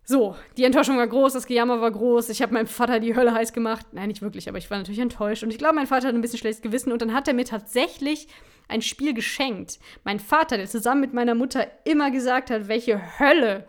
So, 0.07 0.35
die 0.57 0.63
Enttäuschung 0.63 0.97
war 0.97 1.07
groß, 1.07 1.33
das 1.33 1.47
Gejammer 1.47 1.81
war 1.81 1.89
groß. 1.91 2.29
Ich 2.29 2.41
habe 2.43 2.53
meinem 2.53 2.67
Vater 2.67 2.99
die 2.99 3.15
Hölle 3.15 3.33
heiß 3.33 3.53
gemacht. 3.53 3.87
Nein, 3.91 4.09
nicht 4.09 4.21
wirklich, 4.21 4.47
aber 4.47 4.59
ich 4.59 4.69
war 4.69 4.77
natürlich 4.77 4.99
enttäuscht. 4.99 5.43
Und 5.43 5.49
ich 5.49 5.57
glaube, 5.57 5.75
mein 5.75 5.87
Vater 5.87 6.07
hat 6.07 6.15
ein 6.15 6.21
bisschen 6.21 6.37
schlechtes 6.37 6.61
Gewissen. 6.61 6.91
Und 6.91 7.01
dann 7.01 7.13
hat 7.13 7.27
er 7.27 7.33
mir 7.33 7.45
tatsächlich 7.45 8.27
ein 8.67 8.83
Spiel 8.83 9.15
geschenkt. 9.15 9.79
Mein 10.03 10.19
Vater, 10.19 10.57
der 10.57 10.67
zusammen 10.67 11.01
mit 11.01 11.13
meiner 11.13 11.33
Mutter 11.33 11.67
immer 11.85 12.11
gesagt 12.11 12.51
hat, 12.51 12.67
welche 12.67 13.19
Hölle 13.19 13.67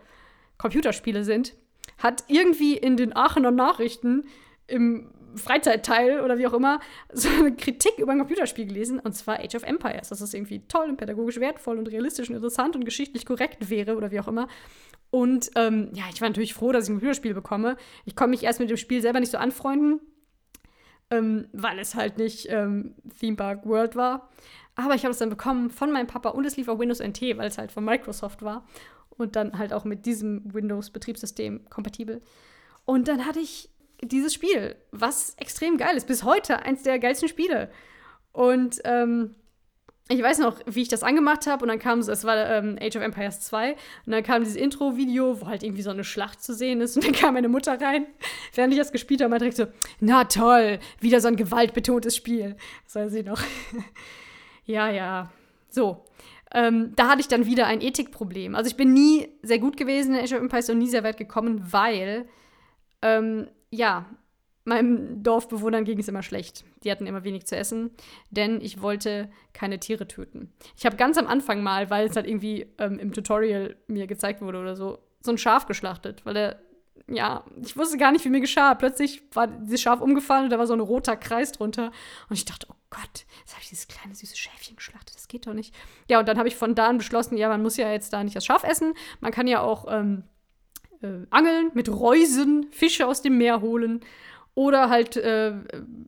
Computerspiele 0.59 1.25
sind, 1.25 1.55
hat 1.99 2.25
irgendwie 2.29 2.77
in 2.77 2.99
den 2.99 3.17
Aachener 3.17 3.51
Nachrichten 3.51 4.25
im 4.67 5.11
Freizeitteil 5.37 6.21
oder 6.21 6.39
wie 6.39 6.47
auch 6.47 6.53
immer 6.53 6.81
so 7.13 7.29
eine 7.29 7.55
Kritik 7.55 7.99
über 7.99 8.13
ein 8.13 8.19
Computerspiel 8.19 8.67
gelesen 8.67 8.99
und 8.99 9.15
zwar 9.15 9.41
Age 9.41 9.55
of 9.55 9.63
Empires, 9.63 10.09
dass 10.09 10.21
es 10.21 10.35
irgendwie 10.35 10.67
toll 10.67 10.89
und 10.89 10.97
pädagogisch 10.97 11.41
wertvoll 11.41 11.79
und 11.79 11.89
realistisch 11.89 12.29
und 12.29 12.37
interessant 12.37 12.77
und 12.77 12.85
geschichtlich 12.85 13.27
korrekt 13.27 13.71
wäre 13.71 13.97
oder 13.97 14.11
wie 14.11 14.21
auch 14.21 14.29
immer. 14.29 14.49
Und 15.11 15.51
ähm, 15.55 15.91
ja, 15.95 16.05
ich 16.13 16.21
war 16.21 16.29
natürlich 16.29 16.55
froh, 16.55 16.73
dass 16.73 16.85
ich 16.85 16.91
ein 16.91 16.95
Computerspiel 16.95 17.35
bekomme. 17.35 17.77
Ich 18.05 18.17
konnte 18.17 18.31
mich 18.31 18.43
erst 18.43 18.61
mit 18.61 18.71
dem 18.71 18.77
Spiel 18.77 19.01
selber 19.01 19.21
nicht 19.21 19.33
so 19.33 19.39
anfreunden, 19.39 20.01
ähm, 21.11 21.49
weil 21.53 21.79
es 21.79 21.95
halt 21.95 22.19
nicht 22.19 22.49
ähm, 22.51 22.95
Theme 23.19 23.37
Park 23.37 23.67
World 23.67 23.97
war. 23.97 24.31
Aber 24.75 24.95
ich 24.95 25.05
habe 25.05 25.13
es 25.13 25.19
dann 25.19 25.31
bekommen 25.31 25.71
von 25.71 25.91
meinem 25.91 26.07
Papa 26.07 26.31
und 26.31 26.45
es 26.45 26.57
lief 26.57 26.69
auf 26.69 26.79
Windows 26.79 27.01
NT, 27.01 27.39
weil 27.39 27.49
es 27.49 27.57
halt 27.57 27.73
von 27.73 27.85
Microsoft 27.85 28.43
war 28.43 28.67
und 29.17 29.37
dann 29.37 29.59
halt 29.59 29.73
auch 29.73 29.85
mit 29.85 30.05
diesem 30.05 30.43
Windows-Betriebssystem 30.53 31.71
kompatibel. 31.71 32.21
Und 32.85 33.09
dann 33.09 33.25
hatte 33.27 33.41
ich 33.41 33.71
dieses 34.03 34.35
Spiel, 34.35 34.77
was 34.93 35.35
extrem 35.39 35.77
geil 35.77 35.97
ist. 35.97 36.07
Bis 36.07 36.25
heute 36.25 36.61
eins 36.61 36.83
der 36.83 36.99
geilsten 36.99 37.29
Spiele. 37.29 37.71
Und 38.33 38.81
ähm, 38.85 39.35
ich 40.09 40.23
weiß 40.23 40.39
noch, 40.39 40.61
wie 40.67 40.83
ich 40.83 40.89
das 40.89 41.03
angemacht 41.03 41.47
habe 41.47 41.65
und 41.65 41.69
dann 41.69 41.81
kam 41.81 41.99
es, 41.99 42.07
es 42.07 42.25
war 42.25 42.37
ähm, 42.37 42.79
Age 42.81 42.97
of 42.97 43.03
Empires 43.03 43.41
2 43.41 43.73
und 43.73 44.13
dann 44.13 44.23
kam 44.23 44.45
dieses 44.45 44.57
Intro-Video, 44.57 45.41
wo 45.41 45.47
halt 45.47 45.65
irgendwie 45.65 45.83
so 45.83 45.91
eine 45.91 46.05
Schlacht 46.05 46.43
zu 46.43 46.55
sehen 46.55 46.81
ist 46.81 46.97
und 46.97 47.05
dann 47.05 47.13
kam 47.21 47.35
meine 47.35 47.49
Mutter 47.49 47.81
rein, 47.81 48.07
während 48.55 48.73
ich 48.73 48.79
das 48.79 48.93
gespielt 48.93 49.21
habe, 49.21 49.33
und 49.33 49.41
direkt 49.41 49.57
so, 49.57 49.67
na 49.99 50.25
toll, 50.25 50.79
wieder 51.01 51.21
so 51.21 51.29
ein 51.29 51.37
gewaltbetontes 51.37 52.15
Spiel. 52.15 52.57
Das 52.85 52.95
weiß 52.95 53.15
ich 53.15 53.27
noch. 53.27 53.41
Ja, 54.69 54.91
ja. 54.91 55.31
So. 55.71 56.05
Ähm, 56.53 56.93
da 56.97 57.09
hatte 57.09 57.21
ich 57.21 57.29
dann 57.29 57.47
wieder 57.47 57.67
ein 57.67 57.81
Ethikproblem. 57.81 58.55
Also 58.57 58.69
ich 58.69 58.77
bin 58.77 58.93
nie 58.93 59.29
sehr 59.43 59.61
gut 59.61 59.77
gewesen 59.77 60.15
in 60.15 60.25
Age 60.25 60.33
of 60.33 60.41
Empires 60.41 60.69
und 60.71 60.79
nie 60.79 60.89
sehr 60.89 61.05
weit 61.05 61.17
gekommen, 61.17 61.63
weil, 61.71 62.29
ähm, 63.01 63.47
ja, 63.71 64.07
meinem 64.65 65.23
Dorfbewohnern 65.23 65.85
ging 65.85 65.99
es 65.99 66.09
immer 66.09 66.23
schlecht. 66.23 66.65
Die 66.83 66.91
hatten 66.91 67.07
immer 67.07 67.25
wenig 67.25 67.47
zu 67.47 67.57
essen, 67.57 67.91
denn 68.31 68.61
ich 68.61 68.83
wollte 68.83 69.31
keine 69.53 69.79
Tiere 69.79 70.09
töten. 70.09 70.53
Ich 70.77 70.85
habe 70.85 70.97
ganz 70.97 71.17
am 71.19 71.27
Anfang 71.27 71.63
mal, 71.63 71.89
weil 71.89 72.09
es 72.09 72.17
halt 72.17 72.27
irgendwie 72.27 72.67
ähm, 72.79 72.99
im 72.99 73.13
Tutorial 73.13 73.77
mir 73.87 74.07
gezeigt 74.07 74.43
wurde 74.43 74.59
oder 74.59 74.75
so, 74.75 74.99
so 75.21 75.31
ein 75.31 75.39
Schaf 75.39 75.67
geschlachtet, 75.67 76.27
weil 76.27 76.35
der 76.35 76.61
ja, 77.09 77.45
ich 77.65 77.77
wusste 77.77 77.99
gar 77.99 78.11
nicht, 78.11 78.25
wie 78.25 78.31
mir 78.31 78.41
geschah. 78.41 78.75
Plötzlich 78.75 79.23
war 79.33 79.47
dieses 79.47 79.81
Schaf 79.81 80.01
umgefallen 80.01 80.45
und 80.45 80.51
da 80.51 80.59
war 80.59 80.67
so 80.67 80.73
ein 80.73 80.81
roter 80.81 81.17
Kreis 81.17 81.53
drunter. 81.53 81.93
Und 82.29 82.37
ich 82.37 82.45
dachte, 82.45 82.67
oh 82.69 82.75
Gott, 82.91 83.27
jetzt 83.41 83.53
habe 83.53 83.63
ich 83.63 83.69
dieses 83.69 83.87
kleine 83.87 84.15
süße 84.15 84.37
Schäfchen 84.37 84.75
geschlachtet. 84.75 85.15
Das 85.15 85.29
geht 85.29 85.47
doch 85.47 85.53
nicht. 85.53 85.73
Ja, 86.09 86.19
und 86.19 86.27
dann 86.27 86.39
habe 86.39 86.49
ich 86.49 86.57
von 86.57 86.75
da 86.75 86.89
an 86.89 86.99
beschlossen, 86.99 87.37
ja, 87.37 87.49
man 87.49 87.63
muss 87.63 87.77
ja 87.77 87.93
jetzt 87.93 88.13
da 88.13 88.25
nicht 88.25 88.35
das 88.35 88.45
Schaf 88.45 88.65
essen. 88.65 88.95
Man 89.21 89.31
kann 89.31 89.47
ja 89.47 89.61
auch 89.61 89.87
ähm, 89.89 90.25
äh, 91.03 91.27
angeln 91.31 91.71
mit 91.75 91.89
Reusen, 91.89 92.67
Fische 92.71 93.07
aus 93.07 93.23
dem 93.23 93.39
Meer 93.39 93.61
holen 93.61 94.01
oder 94.55 94.89
halt 94.89 95.17
äh, 95.17 95.53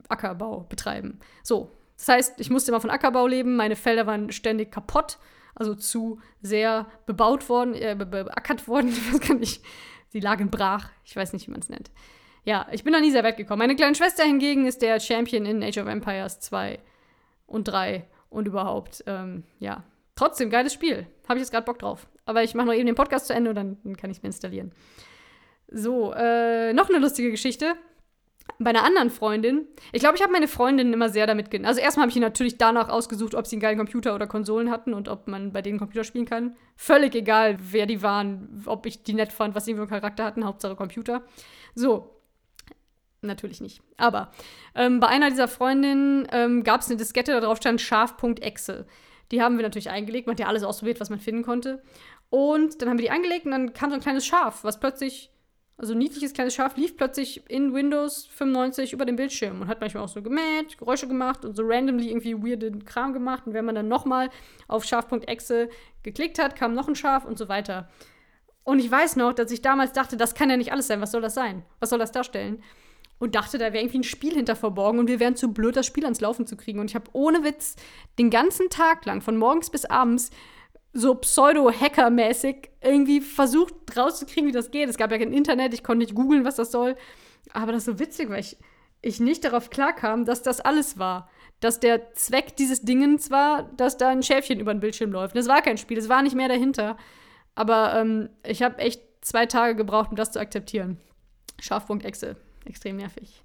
Ackerbau 0.09 0.66
betreiben. 0.68 1.20
So, 1.42 1.70
das 1.96 2.09
heißt, 2.09 2.40
ich 2.40 2.51
musste 2.51 2.70
immer 2.70 2.81
von 2.81 2.90
Ackerbau 2.90 3.27
leben. 3.27 3.57
Meine 3.57 3.77
Felder 3.77 4.07
waren 4.07 4.33
ständig 4.33 4.70
kaputt, 4.70 5.18
also 5.55 5.74
zu 5.74 6.20
sehr 6.40 6.87
bebaut 7.07 7.48
worden, 7.48 7.74
äh, 7.74 7.94
be 7.98 8.07
beackert 8.07 8.68
worden. 8.68 8.88
Ich 8.92 9.12
weiß 9.12 9.20
gar 9.29 9.35
nicht 9.37 9.62
lagen 10.12 10.51
brach. 10.51 10.88
Ich 11.05 11.14
weiß 11.14 11.33
nicht, 11.33 11.46
wie 11.46 11.51
man 11.51 11.61
es 11.61 11.68
nennt. 11.68 11.90
Ja, 12.44 12.66
ich 12.72 12.83
bin 12.83 12.92
da 12.92 13.01
nie 13.01 13.11
sehr 13.11 13.24
weit 13.24 13.37
gekommen. 13.37 13.59
Meine 13.59 13.77
kleine 13.77 13.94
Schwester 13.94 14.24
hingegen 14.24 14.66
ist 14.66 14.81
der 14.81 15.01
Champion 15.01 15.44
in 15.44 15.62
Age 15.62 15.79
of 15.79 15.87
Empires 15.87 16.40
2 16.40 16.79
und 17.46 17.68
3 17.68 18.07
und 18.31 18.46
überhaupt. 18.46 19.05
Ähm, 19.07 19.44
ja, 19.59 19.85
trotzdem 20.16 20.48
geiles 20.48 20.72
Spiel. 20.72 21.07
Habe 21.29 21.38
ich 21.38 21.42
jetzt 21.42 21.51
gerade 21.51 21.66
Bock 21.66 21.79
drauf. 21.79 22.07
Aber 22.28 22.42
ich 22.42 22.54
mache 22.54 22.66
noch 22.66 22.74
eben 22.74 22.86
den 22.86 22.94
Podcast 22.94 23.26
zu 23.26 23.34
Ende 23.34 23.50
und 23.50 23.56
dann, 23.56 23.78
dann 23.82 23.96
kann 23.96 24.10
ich 24.10 24.18
es 24.18 24.22
mir 24.22 24.28
installieren. 24.28 24.72
So, 25.70 26.12
äh, 26.12 26.72
noch 26.72 26.88
eine 26.88 26.98
lustige 26.98 27.30
Geschichte 27.30 27.74
bei 28.58 28.70
einer 28.70 28.84
anderen 28.84 29.10
Freundin, 29.10 29.66
ich 29.92 30.00
glaube, 30.00 30.16
ich 30.16 30.22
habe 30.22 30.32
meine 30.32 30.48
Freundinnen 30.48 30.92
immer 30.92 31.08
sehr 31.08 31.26
damit 31.26 31.50
gen 31.50 31.64
Also 31.64 31.80
erstmal 31.80 32.04
habe 32.04 32.10
ich 32.10 32.16
natürlich 32.16 32.58
danach 32.58 32.88
ausgesucht, 32.88 33.34
ob 33.34 33.46
sie 33.46 33.56
einen 33.56 33.60
geilen 33.60 33.78
Computer 33.78 34.14
oder 34.14 34.26
Konsolen 34.26 34.70
hatten 34.70 34.94
und 34.94 35.08
ob 35.08 35.28
man 35.28 35.52
bei 35.52 35.62
denen 35.62 35.78
Computer 35.78 36.04
spielen 36.04 36.24
kann. 36.24 36.56
Völlig 36.76 37.14
egal, 37.14 37.58
wer 37.60 37.86
die 37.86 38.02
waren, 38.02 38.62
ob 38.66 38.86
ich 38.86 39.02
die 39.02 39.14
nett 39.14 39.32
fand, 39.32 39.54
was 39.54 39.64
sie 39.64 39.74
für 39.74 39.80
einen 39.80 39.90
Charakter 39.90 40.24
hatten, 40.24 40.44
Hauptsache 40.44 40.74
Computer. 40.74 41.22
So. 41.74 42.14
Natürlich 43.20 43.60
nicht. 43.60 43.82
Aber 43.96 44.30
ähm, 44.76 45.00
bei 45.00 45.08
einer 45.08 45.30
dieser 45.30 45.48
Freundinnen 45.48 46.28
ähm, 46.30 46.62
gab 46.62 46.82
es 46.82 46.88
eine 46.88 46.96
Diskette, 46.96 47.32
da 47.32 47.40
drauf 47.40 47.58
stand 47.58 47.80
scharf.exe. 47.80 48.86
Die 49.32 49.42
haben 49.42 49.56
wir 49.56 49.64
natürlich 49.64 49.90
eingelegt. 49.90 50.26
Man 50.26 50.34
hat 50.34 50.40
ja 50.40 50.46
alles 50.46 50.62
ausprobiert, 50.62 51.00
was 51.00 51.10
man 51.10 51.18
finden 51.18 51.42
konnte. 51.42 51.82
Und 52.30 52.80
dann 52.80 52.90
haben 52.90 52.98
wir 52.98 53.04
die 53.04 53.10
eingelegt 53.10 53.46
und 53.46 53.52
dann 53.52 53.72
kam 53.72 53.90
so 53.90 53.94
ein 53.94 54.02
kleines 54.02 54.26
Schaf, 54.26 54.64
was 54.64 54.80
plötzlich 54.80 55.30
also 55.78 55.92
ein 55.92 55.98
niedliches 55.98 56.32
kleines 56.32 56.54
Schaf 56.54 56.76
lief 56.76 56.96
plötzlich 56.96 57.48
in 57.48 57.72
Windows 57.72 58.26
95 58.26 58.92
über 58.92 59.04
den 59.04 59.14
Bildschirm 59.14 59.60
und 59.60 59.68
hat 59.68 59.80
manchmal 59.80 60.02
auch 60.02 60.08
so 60.08 60.20
gemäht, 60.22 60.76
Geräusche 60.76 61.06
gemacht 61.06 61.44
und 61.44 61.54
so 61.54 61.62
randomly 61.64 62.10
irgendwie 62.10 62.34
weirden 62.36 62.84
Kram 62.84 63.12
gemacht. 63.12 63.46
Und 63.46 63.54
wenn 63.54 63.64
man 63.64 63.76
dann 63.76 63.86
nochmal 63.86 64.28
auf 64.66 64.84
Schaf.exe 64.84 65.68
geklickt 66.02 66.40
hat, 66.40 66.56
kam 66.56 66.74
noch 66.74 66.88
ein 66.88 66.96
Schaf 66.96 67.24
und 67.24 67.38
so 67.38 67.48
weiter. 67.48 67.88
Und 68.64 68.80
ich 68.80 68.90
weiß 68.90 69.16
noch, 69.16 69.32
dass 69.32 69.52
ich 69.52 69.62
damals 69.62 69.92
dachte, 69.92 70.16
das 70.16 70.34
kann 70.34 70.50
ja 70.50 70.56
nicht 70.56 70.72
alles 70.72 70.88
sein. 70.88 71.00
Was 71.00 71.12
soll 71.12 71.22
das 71.22 71.34
sein? 71.34 71.64
Was 71.78 71.90
soll 71.90 72.00
das 72.00 72.10
darstellen? 72.10 72.62
Und 73.20 73.36
dachte, 73.36 73.56
da 73.56 73.66
wäre 73.72 73.78
irgendwie 73.78 74.00
ein 74.00 74.04
Spiel 74.04 74.34
hinter 74.34 74.56
verborgen 74.56 74.98
und 74.98 75.08
wir 75.08 75.20
wären 75.20 75.36
zu 75.36 75.52
blöd, 75.52 75.76
das 75.76 75.86
Spiel 75.86 76.04
ans 76.04 76.20
Laufen 76.20 76.46
zu 76.46 76.56
kriegen. 76.56 76.80
Und 76.80 76.90
ich 76.90 76.96
habe 76.96 77.10
ohne 77.12 77.44
Witz 77.44 77.76
den 78.18 78.30
ganzen 78.30 78.68
Tag 78.68 79.06
lang, 79.06 79.22
von 79.22 79.36
morgens 79.36 79.70
bis 79.70 79.84
abends, 79.84 80.30
so 80.98 81.14
pseudo-Hacker-mäßig 81.14 82.70
irgendwie 82.82 83.20
versucht 83.20 83.74
rauszukriegen, 83.96 84.48
wie 84.48 84.52
das 84.52 84.70
geht. 84.70 84.88
Es 84.88 84.96
gab 84.96 85.11
ja 85.11 85.18
kein 85.18 85.32
Internet, 85.32 85.74
ich 85.74 85.84
konnte 85.84 86.04
nicht 86.04 86.14
googeln, 86.14 86.44
was 86.44 86.56
das 86.56 86.72
soll. 86.72 86.96
Aber 87.52 87.72
das 87.72 87.82
ist 87.82 87.87
so 87.87 87.98
witzig, 87.98 88.28
weil 88.28 88.40
ich, 88.40 88.56
ich 89.00 89.20
nicht 89.20 89.44
darauf 89.44 89.70
klarkam, 89.70 90.24
dass 90.24 90.42
das 90.42 90.61
alles 90.61 90.98
war. 90.98 91.30
Dass 91.61 91.80
der 91.80 92.12
Zweck 92.12 92.56
dieses 92.56 92.82
Dingens 92.82 93.30
war, 93.30 93.64
dass 93.76 93.96
da 93.96 94.08
ein 94.08 94.22
Schäfchen 94.22 94.61
über 94.61 94.74
den 94.74 94.80
Bildschirm 94.80 95.12
läuft. 95.12 95.37
Das 95.37 95.48
war 95.48 95.62
kein 95.62 95.78
Spiel, 95.78 95.98
es 95.98 96.08
war 96.08 96.22
nicht 96.22 96.37
mehr 96.37 96.48
dahinter. 96.48 96.96
Aber 97.54 97.94
ähm, 97.96 98.28
ich 98.44 98.62
habe 98.62 98.78
echt 98.78 99.02
zwei 99.20 99.46
Tage 99.46 99.74
gebraucht, 99.74 100.11
um 100.11 100.16
das 100.16 100.32
zu 100.32 100.40
akzeptieren. 100.40 100.98
Scharfpunkt-Exe. 101.61 102.37
Extrem 102.64 102.96
nervig. 102.96 103.42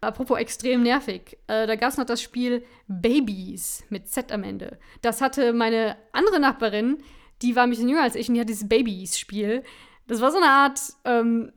Apropos 0.00 0.38
extrem 0.38 0.82
nervig, 0.82 1.38
äh, 1.48 1.66
da 1.66 1.74
gab 1.74 1.90
es 1.90 1.96
noch 1.96 2.04
das 2.04 2.22
Spiel 2.22 2.64
Babies 2.86 3.84
mit 3.88 4.08
Z 4.08 4.30
am 4.30 4.44
Ende. 4.44 4.78
Das 5.02 5.20
hatte 5.20 5.52
meine 5.52 5.96
andere 6.12 6.38
Nachbarin, 6.38 6.98
die 7.42 7.56
war 7.56 7.64
ein 7.64 7.70
bisschen 7.70 7.88
jünger 7.88 8.02
als 8.02 8.14
ich 8.14 8.28
und 8.28 8.34
die 8.34 8.40
hat 8.40 8.48
dieses 8.48 8.68
Babies-Spiel. 8.68 9.64
Das 10.06 10.20
war 10.20 10.30
so 10.30 10.38
eine 10.38 10.46
Art 10.46 10.80
ähm, 11.04 11.52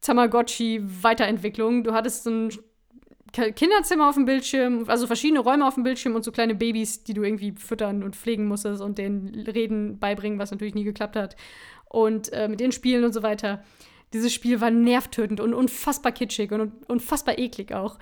Tamagotchi-Weiterentwicklung. 0.00 1.84
Du 1.84 1.92
hattest 1.92 2.24
so 2.24 2.30
ein 2.30 2.50
Kinderzimmer 3.32 4.08
auf 4.08 4.14
dem 4.14 4.26
Bildschirm, 4.26 4.84
also 4.86 5.06
verschiedene 5.06 5.40
Räume 5.40 5.66
auf 5.66 5.74
dem 5.74 5.82
Bildschirm 5.82 6.14
und 6.14 6.24
so 6.24 6.30
kleine 6.30 6.54
Babys, 6.54 7.02
die 7.02 7.14
du 7.14 7.22
irgendwie 7.22 7.52
füttern 7.52 8.02
und 8.02 8.16
pflegen 8.16 8.46
musstest 8.46 8.80
und 8.80 8.98
denen 8.98 9.34
Reden 9.46 9.98
beibringen, 9.98 10.38
was 10.38 10.50
natürlich 10.50 10.74
nie 10.74 10.84
geklappt 10.84 11.16
hat. 11.16 11.36
Und 11.88 12.32
äh, 12.32 12.48
mit 12.48 12.60
denen 12.60 12.72
spielen 12.72 13.04
und 13.04 13.12
so 13.12 13.22
weiter. 13.22 13.62
Dieses 14.14 14.32
Spiel 14.32 14.60
war 14.60 14.70
nervtötend 14.70 15.40
und 15.40 15.52
unfassbar 15.52 16.12
kitschig 16.12 16.52
und 16.52 16.88
unfassbar 16.88 17.36
eklig 17.38 17.74
auch. 17.74 17.98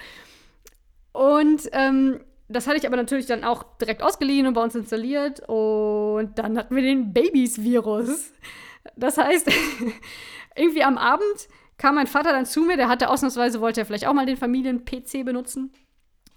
Und 1.12 1.68
ähm, 1.72 2.20
das 2.48 2.66
hatte 2.66 2.76
ich 2.76 2.86
aber 2.86 2.96
natürlich 2.96 3.26
dann 3.26 3.44
auch 3.44 3.64
direkt 3.78 4.02
ausgeliehen 4.02 4.46
und 4.46 4.54
bei 4.54 4.62
uns 4.62 4.74
installiert. 4.74 5.40
Und 5.48 6.38
dann 6.38 6.58
hatten 6.58 6.76
wir 6.76 6.82
den 6.82 7.12
Babys-Virus. 7.12 8.30
Das 8.94 9.16
heißt, 9.16 9.50
irgendwie 10.56 10.84
am 10.84 10.98
Abend 10.98 11.48
kam 11.78 11.94
mein 11.94 12.06
Vater 12.06 12.32
dann 12.32 12.46
zu 12.46 12.60
mir, 12.60 12.76
der 12.76 12.88
hatte 12.88 13.08
ausnahmsweise, 13.08 13.60
wollte 13.60 13.80
er 13.80 13.86
vielleicht 13.86 14.06
auch 14.06 14.12
mal 14.12 14.26
den 14.26 14.36
Familien-PC 14.36 15.24
benutzen. 15.24 15.72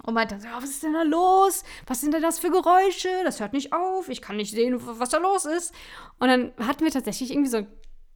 Und 0.03 0.13
meinte 0.13 0.39
so, 0.39 0.47
was 0.53 0.69
ist 0.69 0.83
denn 0.83 0.93
da 0.93 1.01
los? 1.01 1.63
Was 1.87 1.99
sind 1.99 2.13
denn 2.13 2.21
das 2.21 2.37
für 2.37 2.51
Geräusche? 2.51 3.09
Das 3.23 3.39
hört 3.39 3.53
nicht 3.53 3.73
auf. 3.73 4.07
Ich 4.07 4.21
kann 4.21 4.37
nicht 4.37 4.51
sehen, 4.51 4.79
was 4.79 5.09
da 5.09 5.17
los 5.17 5.45
ist. 5.45 5.73
Und 6.19 6.27
dann 6.27 6.53
hatten 6.59 6.83
wir 6.83 6.91
tatsächlich 6.91 7.31
irgendwie 7.31 7.49
so 7.49 7.57
ein 7.57 7.67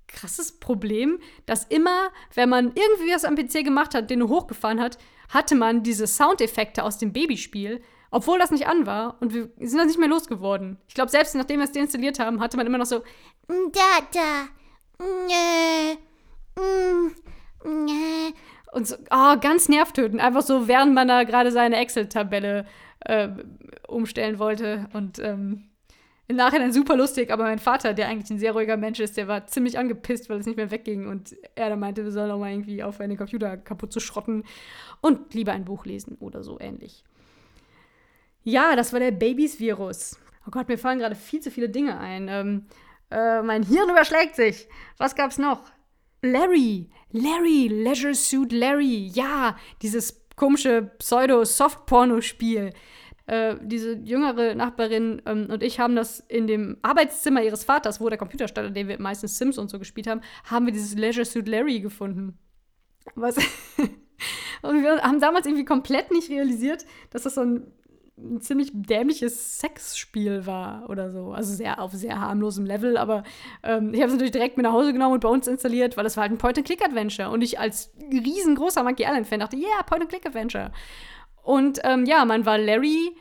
krasses 0.09 0.59
Problem, 0.59 1.19
dass 1.45 1.63
immer, 1.65 2.09
wenn 2.33 2.49
man 2.49 2.67
irgendwie 2.67 3.13
was 3.13 3.25
am 3.25 3.35
PC 3.35 3.63
gemacht 3.63 3.93
hat, 3.93 4.09
den 4.09 4.27
hochgefahren 4.27 4.81
hat, 4.81 4.97
hatte 5.29 5.55
man 5.55 5.83
diese 5.83 6.07
Soundeffekte 6.07 6.83
aus 6.83 6.97
dem 6.97 7.13
Babyspiel, 7.13 7.81
obwohl 8.11 8.39
das 8.39 8.51
nicht 8.51 8.67
an 8.67 8.85
war 8.85 9.17
und 9.21 9.33
wir 9.33 9.49
sind 9.59 9.77
das 9.77 9.87
nicht 9.87 9.99
mehr 9.99 10.09
losgeworden. 10.09 10.77
Ich 10.87 10.95
glaube, 10.95 11.11
selbst 11.11 11.35
nachdem 11.35 11.59
wir 11.59 11.65
es 11.65 11.71
deinstalliert 11.71 12.19
haben, 12.19 12.41
hatte 12.41 12.57
man 12.57 12.65
immer 12.65 12.79
noch 12.79 12.85
so 12.85 13.03
da 13.47 13.99
da 14.11 14.47
nee, 14.99 15.97
nee. 17.63 18.33
und 18.73 18.87
so 18.87 18.95
oh, 19.11 19.35
ganz 19.39 19.69
nervtötend, 19.69 20.21
einfach 20.21 20.41
so 20.41 20.67
während 20.67 20.93
man 20.93 21.07
da 21.07 21.23
gerade 21.23 21.51
seine 21.51 21.77
Excel-Tabelle 21.77 22.65
äh, 23.01 23.29
umstellen 23.87 24.39
wollte 24.39 24.89
und 24.93 25.19
ähm, 25.19 25.68
im 26.29 26.35
Nachhinein 26.35 26.71
super 26.71 26.95
lustig, 26.95 27.31
aber 27.31 27.43
mein 27.43 27.57
Vater, 27.57 27.95
der 27.95 28.07
eigentlich 28.07 28.29
ein 28.29 28.37
sehr 28.37 28.51
ruhiger 28.51 28.77
Mensch 28.77 28.99
ist, 28.99 29.17
der 29.17 29.27
war 29.27 29.47
ziemlich 29.47 29.79
angepisst, 29.79 30.29
weil 30.29 30.39
es 30.39 30.45
nicht 30.45 30.57
mehr 30.57 30.69
wegging 30.69 31.07
und 31.07 31.35
er 31.55 31.69
dann 31.69 31.79
meinte, 31.79 32.03
wir 32.03 32.11
sollen 32.11 32.29
auch 32.29 32.37
mal 32.37 32.51
irgendwie 32.51 32.83
aufhören, 32.83 33.09
den 33.09 33.17
Computer 33.17 33.57
kaputt 33.57 33.91
zu 33.91 33.99
schrotten 33.99 34.43
und 35.01 35.33
lieber 35.33 35.53
ein 35.53 35.65
Buch 35.65 35.85
lesen 35.85 36.17
oder 36.19 36.43
so 36.43 36.59
ähnlich. 36.59 37.03
Ja, 38.43 38.75
das 38.75 38.93
war 38.93 38.99
der 38.99 39.09
Babys-Virus. 39.09 40.19
Oh 40.45 40.51
Gott, 40.51 40.67
mir 40.67 40.77
fallen 40.77 40.99
gerade 40.99 41.15
viel 41.15 41.41
zu 41.41 41.49
viele 41.49 41.67
Dinge 41.67 41.99
ein. 41.99 42.27
Ähm, 42.27 42.67
äh, 43.09 43.41
mein 43.41 43.63
Hirn 43.63 43.89
überschlägt 43.89 44.35
sich. 44.35 44.67
Was 44.97 45.15
gab's 45.15 45.39
noch? 45.39 45.63
Larry. 46.21 46.91
Larry. 47.11 47.69
Leisure 47.69 48.13
Suit 48.13 48.51
Larry. 48.51 49.07
Ja, 49.15 49.57
dieses 49.81 50.27
komische 50.35 50.91
Pseudo-Soft-Porno-Spiel 50.99 52.71
äh, 53.29 53.57
diese 53.61 53.93
jüngere 53.93 54.55
Nachbarin 54.55 55.21
ähm, 55.27 55.47
und 55.51 55.61
ich 55.61 55.79
haben 55.79 55.95
das 55.95 56.19
in 56.19 56.47
dem 56.47 56.77
Arbeitszimmer 56.81 57.43
ihres 57.43 57.63
Vaters, 57.63 58.01
wo 58.01 58.09
der 58.09 58.17
Computer 58.17 58.47
stand, 58.47 58.69
an 58.69 58.73
dem 58.73 58.87
wir 58.87 58.99
meistens 58.99 59.37
Sims 59.37 59.59
und 59.59 59.69
so 59.69 59.77
gespielt 59.77 60.07
haben, 60.07 60.21
haben 60.45 60.65
wir 60.65 60.73
dieses 60.73 60.97
Leisure 60.97 61.25
Suit 61.25 61.47
Larry 61.47 61.79
gefunden. 61.79 62.39
Was 63.13 63.37
und 64.63 64.81
wir 64.81 65.01
haben 65.03 65.19
damals 65.19 65.45
irgendwie 65.45 65.65
komplett 65.65 66.09
nicht 66.09 66.31
realisiert, 66.31 66.85
dass 67.11 67.21
das 67.21 67.35
so 67.35 67.41
ein, 67.41 67.67
ein 68.17 68.41
ziemlich 68.41 68.71
dämliches 68.73 69.59
Sexspiel 69.59 70.47
war 70.47 70.89
oder 70.89 71.11
so. 71.11 71.31
Also 71.31 71.53
sehr 71.53 71.79
auf 71.79 71.91
sehr 71.91 72.19
harmlosem 72.19 72.65
Level, 72.65 72.97
aber 72.97 73.23
ähm, 73.61 73.93
ich 73.93 73.99
habe 74.01 74.07
es 74.07 74.13
natürlich 74.13 74.31
direkt 74.31 74.57
mit 74.57 74.63
nach 74.63 74.73
Hause 74.73 74.91
genommen 74.91 75.13
und 75.13 75.21
bei 75.21 75.29
uns 75.29 75.47
installiert, 75.47 75.97
weil 75.97 76.03
das 76.03 76.17
war 76.17 76.23
halt 76.23 76.31
ein 76.31 76.39
Point-and-Click-Adventure. 76.39 77.29
Und 77.29 77.43
ich 77.43 77.59
als 77.59 77.91
riesengroßer 78.11 78.83
Monkey 78.83 79.03
Island-Fan 79.03 79.39
dachte, 79.39 79.55
yeah, 79.55 79.83
Point-and-Click-Adventure. 79.85 80.71
Und 81.43 81.79
ähm, 81.83 82.05
ja, 82.05 82.25
man 82.25 82.45
war 82.45 82.57
Larry, 82.57 83.15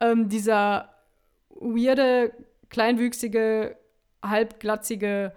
ähm, 0.00 0.28
dieser 0.28 0.94
weirde, 1.50 2.32
kleinwüchsige, 2.68 3.76
halbglatzige 4.22 5.32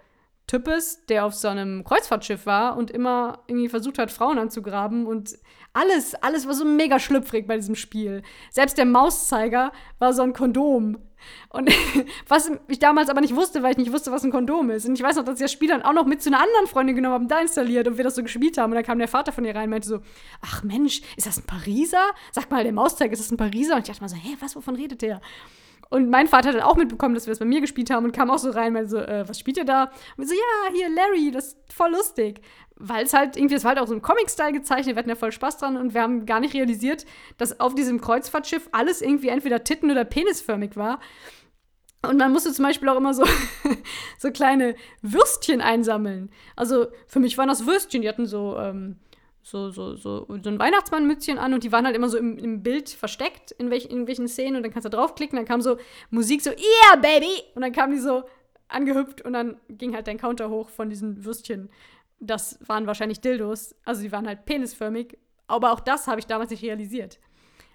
Types, 0.46 1.06
der 1.06 1.24
auf 1.24 1.34
so 1.34 1.48
einem 1.48 1.84
Kreuzfahrtschiff 1.84 2.44
war 2.44 2.76
und 2.76 2.90
immer 2.90 3.44
irgendwie 3.46 3.68
versucht 3.68 3.98
hat, 3.98 4.10
Frauen 4.10 4.38
anzugraben 4.38 5.06
und 5.06 5.38
alles, 5.72 6.14
alles 6.16 6.46
war 6.46 6.54
so 6.54 6.64
mega 6.64 6.98
schlüpfrig 6.98 7.46
bei 7.46 7.56
diesem 7.56 7.74
Spiel. 7.74 8.22
Selbst 8.50 8.76
der 8.76 8.84
Mauszeiger 8.84 9.72
war 9.98 10.12
so 10.12 10.22
ein 10.22 10.34
Kondom. 10.34 10.98
Und 11.48 11.70
was 12.28 12.50
ich 12.68 12.78
damals 12.78 13.08
aber 13.08 13.20
nicht 13.20 13.36
wusste, 13.36 13.62
weil 13.62 13.72
ich 13.72 13.78
nicht 13.78 13.92
wusste, 13.92 14.12
was 14.12 14.24
ein 14.24 14.30
Kondom 14.30 14.70
ist. 14.70 14.86
Und 14.86 14.94
ich 14.94 15.02
weiß 15.02 15.16
noch, 15.16 15.24
dass 15.24 15.36
ich 15.36 15.44
das 15.44 15.52
Spiel 15.52 15.68
dann 15.68 15.82
auch 15.82 15.92
noch 15.92 16.06
mit 16.06 16.22
zu 16.22 16.30
einer 16.30 16.40
anderen 16.40 16.66
Freundin 16.66 16.96
genommen 16.96 17.14
habe, 17.14 17.26
da 17.26 17.40
installiert 17.40 17.86
und 17.88 17.96
wir 17.96 18.04
das 18.04 18.14
so 18.14 18.22
gespielt 18.22 18.58
haben. 18.58 18.72
Und 18.72 18.76
dann 18.76 18.84
kam 18.84 18.98
der 18.98 19.08
Vater 19.08 19.32
von 19.32 19.44
ihr 19.44 19.54
rein 19.54 19.64
und 19.64 19.70
meinte 19.70 19.88
so: 19.88 20.00
Ach 20.42 20.62
Mensch, 20.62 21.02
ist 21.16 21.26
das 21.26 21.38
ein 21.38 21.46
Pariser? 21.46 22.04
Sag 22.32 22.50
mal, 22.50 22.64
der 22.64 22.72
Mauszeiger, 22.72 23.12
ist 23.12 23.20
das 23.20 23.30
ein 23.30 23.36
Pariser? 23.36 23.74
Und 23.74 23.80
ich 23.82 23.88
dachte 23.88 24.00
mal 24.00 24.08
so: 24.08 24.16
Hä, 24.16 24.36
was, 24.40 24.56
wovon 24.56 24.76
redet 24.76 25.02
der? 25.02 25.20
Und 25.90 26.10
mein 26.10 26.26
Vater 26.26 26.48
hat 26.48 26.56
dann 26.56 26.62
auch 26.62 26.76
mitbekommen, 26.76 27.14
dass 27.14 27.26
wir 27.26 27.32
es 27.32 27.38
bei 27.38 27.44
mir 27.44 27.60
gespielt 27.60 27.90
haben 27.90 28.04
und 28.04 28.12
kam 28.12 28.30
auch 28.30 28.38
so 28.38 28.50
rein, 28.50 28.68
und 28.68 28.72
meinte 28.72 28.90
so, 28.90 28.98
äh, 28.98 29.28
was 29.28 29.38
spielt 29.38 29.58
ihr 29.58 29.64
da? 29.64 29.92
Und 30.16 30.28
so, 30.28 30.34
ja, 30.34 30.72
hier, 30.72 30.88
Larry, 30.88 31.30
das 31.30 31.48
ist 31.48 31.58
voll 31.72 31.92
lustig 31.92 32.40
weil 32.76 33.04
es 33.04 33.12
halt 33.12 33.36
irgendwie, 33.36 33.54
es 33.54 33.64
war 33.64 33.70
halt 33.70 33.78
auch 33.78 33.86
so 33.86 33.94
ein 33.94 34.02
Comic-Style 34.02 34.52
gezeichnet, 34.52 34.96
wir 34.96 34.98
hatten 34.98 35.08
ja 35.08 35.14
voll 35.14 35.32
Spaß 35.32 35.58
dran 35.58 35.76
und 35.76 35.94
wir 35.94 36.02
haben 36.02 36.26
gar 36.26 36.40
nicht 36.40 36.54
realisiert, 36.54 37.06
dass 37.38 37.60
auf 37.60 37.74
diesem 37.74 38.00
Kreuzfahrtschiff 38.00 38.68
alles 38.72 39.00
irgendwie 39.00 39.28
entweder 39.28 39.62
titten- 39.62 39.90
oder 39.90 40.04
penisförmig 40.04 40.76
war. 40.76 41.00
Und 42.02 42.18
man 42.18 42.32
musste 42.32 42.52
zum 42.52 42.64
Beispiel 42.64 42.88
auch 42.88 42.96
immer 42.96 43.14
so, 43.14 43.24
so 44.18 44.30
kleine 44.30 44.74
Würstchen 45.02 45.60
einsammeln. 45.60 46.30
Also 46.56 46.88
für 47.06 47.20
mich 47.20 47.38
waren 47.38 47.48
das 47.48 47.66
Würstchen, 47.66 48.02
die 48.02 48.08
hatten 48.08 48.26
so, 48.26 48.58
ähm, 48.58 48.96
so, 49.42 49.70
so, 49.70 49.94
so, 49.94 50.26
so 50.42 50.50
ein 50.50 50.58
Weihnachtsmannmützchen 50.58 51.38
an 51.38 51.54
und 51.54 51.64
die 51.64 51.72
waren 51.72 51.86
halt 51.86 51.96
immer 51.96 52.08
so 52.08 52.18
im, 52.18 52.36
im 52.38 52.62
Bild 52.62 52.88
versteckt, 52.90 53.52
in, 53.52 53.70
welch, 53.70 53.86
in 53.86 54.06
welchen 54.06 54.28
Szenen. 54.28 54.56
Und 54.56 54.62
dann 54.64 54.72
kannst 54.72 54.86
du 54.86 54.90
draufklicken, 54.90 55.36
dann 55.36 55.46
kam 55.46 55.60
so 55.60 55.78
Musik 56.10 56.42
so, 56.42 56.50
yeah, 56.50 56.96
baby! 56.96 57.42
Und 57.54 57.62
dann 57.62 57.72
kam 57.72 57.90
die 57.90 57.98
so 57.98 58.24
angehüpft 58.68 59.22
und 59.22 59.32
dann 59.32 59.56
ging 59.68 59.94
halt 59.94 60.06
dein 60.06 60.18
Counter 60.18 60.50
hoch 60.50 60.70
von 60.70 60.90
diesen 60.90 61.24
Würstchen 61.24 61.70
das 62.20 62.58
waren 62.66 62.86
wahrscheinlich 62.86 63.20
Dildos. 63.20 63.74
Also 63.84 64.02
die 64.02 64.12
waren 64.12 64.26
halt 64.26 64.44
penisförmig. 64.44 65.18
Aber 65.46 65.72
auch 65.72 65.80
das 65.80 66.06
habe 66.06 66.20
ich 66.20 66.26
damals 66.26 66.50
nicht 66.50 66.62
realisiert. 66.62 67.18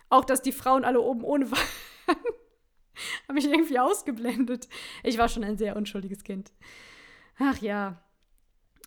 Auch, 0.09 0.25
dass 0.25 0.41
die 0.41 0.51
Frauen 0.51 0.85
alle 0.85 1.01
oben 1.01 1.23
ohne 1.23 1.51
waren, 1.51 1.59
habe 3.27 3.39
ich 3.39 3.45
irgendwie 3.45 3.79
ausgeblendet. 3.79 4.67
Ich 5.03 5.17
war 5.17 5.29
schon 5.29 5.43
ein 5.43 5.57
sehr 5.57 5.75
unschuldiges 5.75 6.23
Kind. 6.23 6.51
Ach 7.37 7.57
ja. 7.59 8.03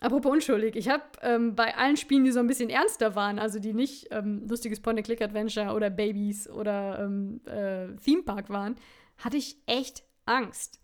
Apropos 0.00 0.32
unschuldig, 0.32 0.74
ich 0.74 0.88
habe 0.88 1.04
ähm, 1.20 1.54
bei 1.54 1.76
allen 1.76 1.96
Spielen, 1.96 2.24
die 2.24 2.32
so 2.32 2.40
ein 2.40 2.48
bisschen 2.48 2.70
ernster 2.70 3.14
waren, 3.14 3.38
also 3.38 3.60
die 3.60 3.72
nicht 3.72 4.08
ähm, 4.10 4.48
lustiges 4.48 4.80
Point-and-Click-Adventure 4.80 5.74
oder 5.74 5.90
Babys 5.90 6.50
oder 6.50 6.98
ähm, 6.98 7.40
äh, 7.46 7.94
Theme 8.04 8.24
Park 8.24 8.50
waren, 8.50 8.74
hatte 9.18 9.36
ich 9.36 9.58
echt 9.66 10.02
Angst. 10.26 10.81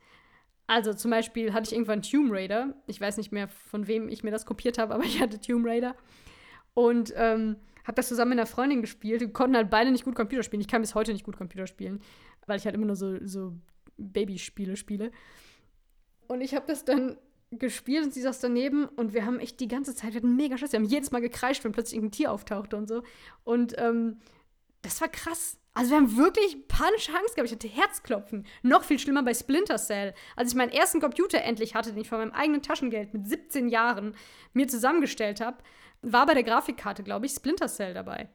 Also 0.69 0.93
zum 0.93 1.11
Beispiel 1.11 1.55
hatte 1.55 1.65
ich 1.65 1.73
irgendwann 1.73 2.03
Tomb 2.03 2.31
Raider. 2.31 2.75
Ich 2.87 3.01
weiß 3.01 3.17
nicht 3.17 3.33
mehr, 3.33 3.49
von 3.49 3.89
wem 3.89 4.09
ich 4.09 4.23
mir 4.23 4.31
das 4.31 4.47
kopiert 4.47 4.79
habe, 4.79 4.95
aber 4.95 5.03
ich 5.03 5.21
hatte 5.21 5.41
Tomb 5.41 5.67
Raider. 5.67 5.97
Und 6.75 7.13
ähm, 7.17 7.57
habe 7.85 7.97
das 7.97 8.09
zusammen 8.09 8.31
mit 8.31 8.39
einer 8.39 8.47
Freundin 8.47 8.83
gespielt. 8.83 9.23
Wir 9.23 9.33
konnten 9.33 9.57
halt 9.57 9.71
beide 9.71 9.91
nicht 9.91 10.05
gut 10.05 10.15
Computer 10.15 10.43
spielen. 10.43 10.61
Ich 10.61 10.69
kann 10.69 10.83
bis 10.83 10.95
heute 10.95 11.13
nicht 11.13 11.25
gut 11.25 11.39
Computer 11.39 11.67
spielen, 11.67 12.01
weil 12.47 12.59
ich 12.59 12.67
halt 12.67 12.75
immer 12.75 12.87
nur 12.87 12.97
so, 12.97 13.17
so 13.27 13.55
Babyspiele 13.97 14.77
spiele. 14.77 15.11
Und 16.29 16.43
ich 16.43 16.55
habe 16.55 16.67
das 16.69 16.85
dann 16.85 17.17
gespielt 17.51 18.05
und 18.05 18.13
sie 18.13 18.21
saß 18.21 18.41
daneben 18.41 18.85
und 18.85 19.15
wir 19.15 19.25
haben 19.25 19.41
echt 19.41 19.59
die 19.59 19.69
ganze 19.69 19.95
Zeit, 19.95 20.13
wir 20.13 20.21
hatten 20.21 20.37
mega 20.37 20.59
Schiss. 20.59 20.73
Wir 20.73 20.81
haben 20.81 20.87
jedes 20.87 21.11
Mal 21.11 21.21
gekreischt, 21.21 21.65
wenn 21.65 21.73
plötzlich 21.73 21.97
irgendein 21.97 22.17
Tier 22.17 22.31
auftauchte 22.31 22.77
und 22.77 22.87
so. 22.87 23.03
Und 23.43 23.75
ähm, 23.79 24.19
das 24.83 25.01
war 25.01 25.09
krass. 25.09 25.59
Also 25.75 25.91
wir 25.91 25.99
haben 25.99 26.17
wirklich 26.17 26.67
panische 26.67 27.13
Angst 27.13 27.37
gehabt. 27.37 27.51
Ich 27.51 27.55
hatte 27.55 27.69
Herzklopfen. 27.69 28.47
Noch 28.63 28.85
viel 28.85 28.99
schlimmer 28.99 29.23
bei 29.23 29.35
Splinter 29.35 29.79
Cell. 29.79 30.15
Als 30.35 30.51
ich 30.51 30.57
meinen 30.57 30.73
ersten 30.73 31.01
Computer 31.01 31.41
endlich 31.43 31.75
hatte, 31.75 31.93
den 31.93 32.03
ich 32.03 32.09
von 32.09 32.19
meinem 32.19 32.33
eigenen 32.33 32.63
Taschengeld 32.63 33.15
mit 33.15 33.29
17 33.29 33.69
Jahren 33.69 34.15
mir 34.53 34.67
zusammengestellt 34.67 35.41
habe, 35.41 35.59
war 36.03 36.27
bei 36.27 36.35
der 36.35 36.43
Grafikkarte, 36.43 37.03
glaube 37.03 37.27
ich, 37.27 37.33
Splinter 37.33 37.69
Cell 37.69 37.95
dabei. 37.95 38.29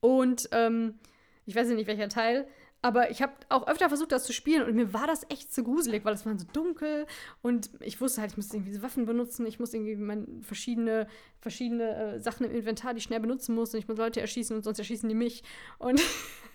Und 0.00 0.48
ähm, 0.52 1.00
ich 1.46 1.56
weiß 1.56 1.68
nicht, 1.68 1.86
welcher 1.86 2.08
Teil, 2.08 2.46
aber 2.84 3.10
ich 3.10 3.22
habe 3.22 3.32
auch 3.48 3.66
öfter 3.66 3.88
versucht, 3.88 4.12
das 4.12 4.24
zu 4.24 4.34
spielen 4.34 4.62
und 4.62 4.74
mir 4.74 4.92
war 4.92 5.06
das 5.06 5.24
echt 5.30 5.54
zu 5.54 5.64
gruselig, 5.64 6.04
weil 6.04 6.12
es 6.12 6.26
war 6.26 6.38
so 6.38 6.44
dunkel 6.52 7.06
und 7.40 7.70
ich 7.80 7.98
wusste 8.02 8.20
halt, 8.20 8.32
ich 8.32 8.36
muss 8.36 8.52
irgendwie 8.52 8.82
Waffen 8.82 9.06
benutzen, 9.06 9.46
ich 9.46 9.58
muss 9.58 9.72
irgendwie 9.72 9.96
meine 9.96 10.26
verschiedene, 10.42 11.06
verschiedene 11.40 11.94
äh, 11.94 12.20
Sachen 12.20 12.44
im 12.44 12.54
Inventar, 12.54 12.92
die 12.92 12.98
ich 12.98 13.04
schnell 13.04 13.20
benutzen 13.20 13.54
muss 13.54 13.72
und 13.72 13.78
ich 13.78 13.88
muss 13.88 13.96
Leute 13.96 14.20
erschießen 14.20 14.54
und 14.54 14.64
sonst 14.64 14.78
erschießen 14.80 15.08
die 15.08 15.14
mich. 15.14 15.44
Und 15.78 16.02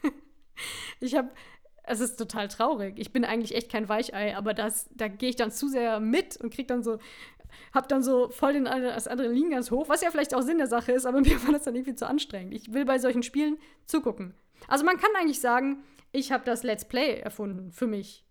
ich 1.00 1.16
habe, 1.16 1.32
es 1.82 2.00
ist 2.00 2.18
total 2.18 2.48
traurig. 2.48 3.00
Ich 3.00 3.12
bin 3.12 3.26
eigentlich 3.26 3.56
echt 3.56 3.72
kein 3.72 3.90
Weichei, 3.90 4.38
aber 4.38 4.54
das, 4.54 4.88
da 4.94 5.08
gehe 5.08 5.30
ich 5.30 5.36
dann 5.36 5.50
zu 5.50 5.68
sehr 5.68 6.00
mit 6.00 6.38
und 6.38 6.54
krieg 6.54 6.68
dann 6.68 6.84
so, 6.84 7.00
hab 7.74 7.90
dann 7.90 8.04
so 8.04 8.30
voll 8.30 8.54
den, 8.54 8.66
das 8.66 9.08
Adrenalin 9.08 9.50
ganz 9.50 9.72
hoch, 9.72 9.90
was 9.90 10.02
ja 10.02 10.12
vielleicht 10.12 10.36
auch 10.36 10.44
Sinn 10.44 10.60
der 10.60 10.68
Sache 10.68 10.92
ist, 10.92 11.08
aber 11.08 11.22
mir 11.22 11.44
war 11.48 11.54
das 11.54 11.64
dann 11.64 11.74
irgendwie 11.74 11.96
zu 11.96 12.08
anstrengend. 12.08 12.54
Ich 12.54 12.72
will 12.72 12.86
bei 12.86 13.00
solchen 13.00 13.24
Spielen 13.24 13.58
zugucken. 13.88 14.36
Also 14.68 14.86
man 14.86 14.98
kann 14.98 15.10
eigentlich 15.16 15.40
sagen, 15.40 15.84
ich 16.12 16.32
habe 16.32 16.46
das 16.46 16.64
Let's 16.64 16.86
Play 16.86 17.20
erfunden 17.20 17.72
für 17.72 17.88
mich. 17.88 18.26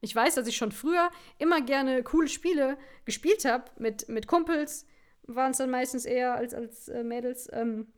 Ich 0.00 0.14
weiß, 0.14 0.34
dass 0.34 0.46
ich 0.46 0.56
schon 0.56 0.72
früher 0.72 1.10
immer 1.38 1.60
gerne 1.60 2.02
coole 2.02 2.28
Spiele 2.28 2.76
gespielt 3.04 3.44
habe 3.44 3.64
mit, 3.78 4.08
mit 4.08 4.26
Kumpels, 4.26 4.86
waren 5.26 5.50
es 5.50 5.58
dann 5.58 5.70
meistens 5.70 6.04
eher 6.04 6.34
als, 6.34 6.54
als 6.54 6.88
äh, 6.88 7.02
Mädels. 7.02 7.48
Ähm, 7.52 7.88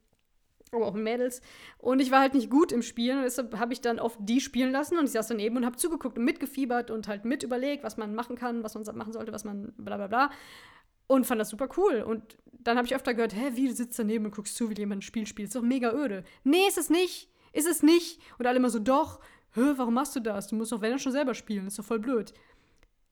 aber 0.73 0.87
auch 0.87 0.95
Mädels. 0.95 1.41
Und 1.79 2.01
ich 2.01 2.11
war 2.11 2.21
halt 2.21 2.35
nicht 2.35 2.51
gut 2.51 2.73
im 2.73 2.83
Spielen 2.83 3.19
und 3.19 3.25
deshalb 3.25 3.59
habe 3.59 3.73
ich 3.73 3.81
dann 3.81 3.99
oft 3.99 4.19
die 4.21 4.41
spielen 4.41 4.71
lassen 4.71 4.99
und 4.99 5.05
ich 5.05 5.13
saß 5.13 5.29
daneben 5.29 5.57
und 5.57 5.65
habe 5.65 5.77
zugeguckt 5.77 6.19
und 6.19 6.25
mitgefiebert 6.25 6.91
und 6.91 7.09
halt 7.09 7.25
mit 7.25 7.43
überlegt, 7.43 7.85
was 7.85 7.97
man 7.97 8.15
machen 8.15 8.37
kann, 8.37 8.63
was 8.65 8.75
man 8.75 8.85
machen 8.97 9.13
sollte, 9.13 9.33
was 9.33 9.45
man 9.45 9.73
bla 9.77 9.97
bla 9.97 10.07
bla. 10.07 10.31
Und 11.07 11.27
fand 11.27 11.41
das 11.41 11.49
super 11.49 11.69
cool. 11.79 12.03
Und 12.03 12.37
dann 12.53 12.77
habe 12.77 12.87
ich 12.87 12.95
öfter 12.95 13.15
gehört, 13.15 13.35
hä, 13.35 13.53
wie 13.55 13.69
du 13.69 13.75
sitzt 13.75 13.99
daneben 13.99 14.27
und 14.27 14.35
guckst 14.35 14.57
zu, 14.57 14.69
wie 14.69 14.75
jemand 14.75 14.99
ein 14.99 15.03
Spiel 15.03 15.27
spielt. 15.27 15.49
Ist 15.49 15.57
doch 15.57 15.63
mega 15.63 15.93
öde. 15.93 16.23
Nee, 16.45 16.69
ist 16.69 16.77
es 16.77 16.91
nicht. 16.91 17.31
Ist 17.53 17.69
es 17.69 17.83
nicht. 17.83 18.21
Und 18.39 18.47
alle 18.47 18.57
immer 18.57 18.71
so, 18.71 18.79
doch, 18.79 19.21
hä, 19.55 19.75
warum 19.77 19.95
machst 19.95 20.17
du 20.17 20.21
das? 20.21 20.49
Du 20.49 20.57
musst 20.57 20.73
doch, 20.73 20.81
wenn 20.81 20.99
schon 20.99 21.13
selber 21.13 21.35
spielen. 21.35 21.67
ist 21.67 21.79
doch 21.79 21.85
voll 21.85 21.99
blöd. 21.99 22.33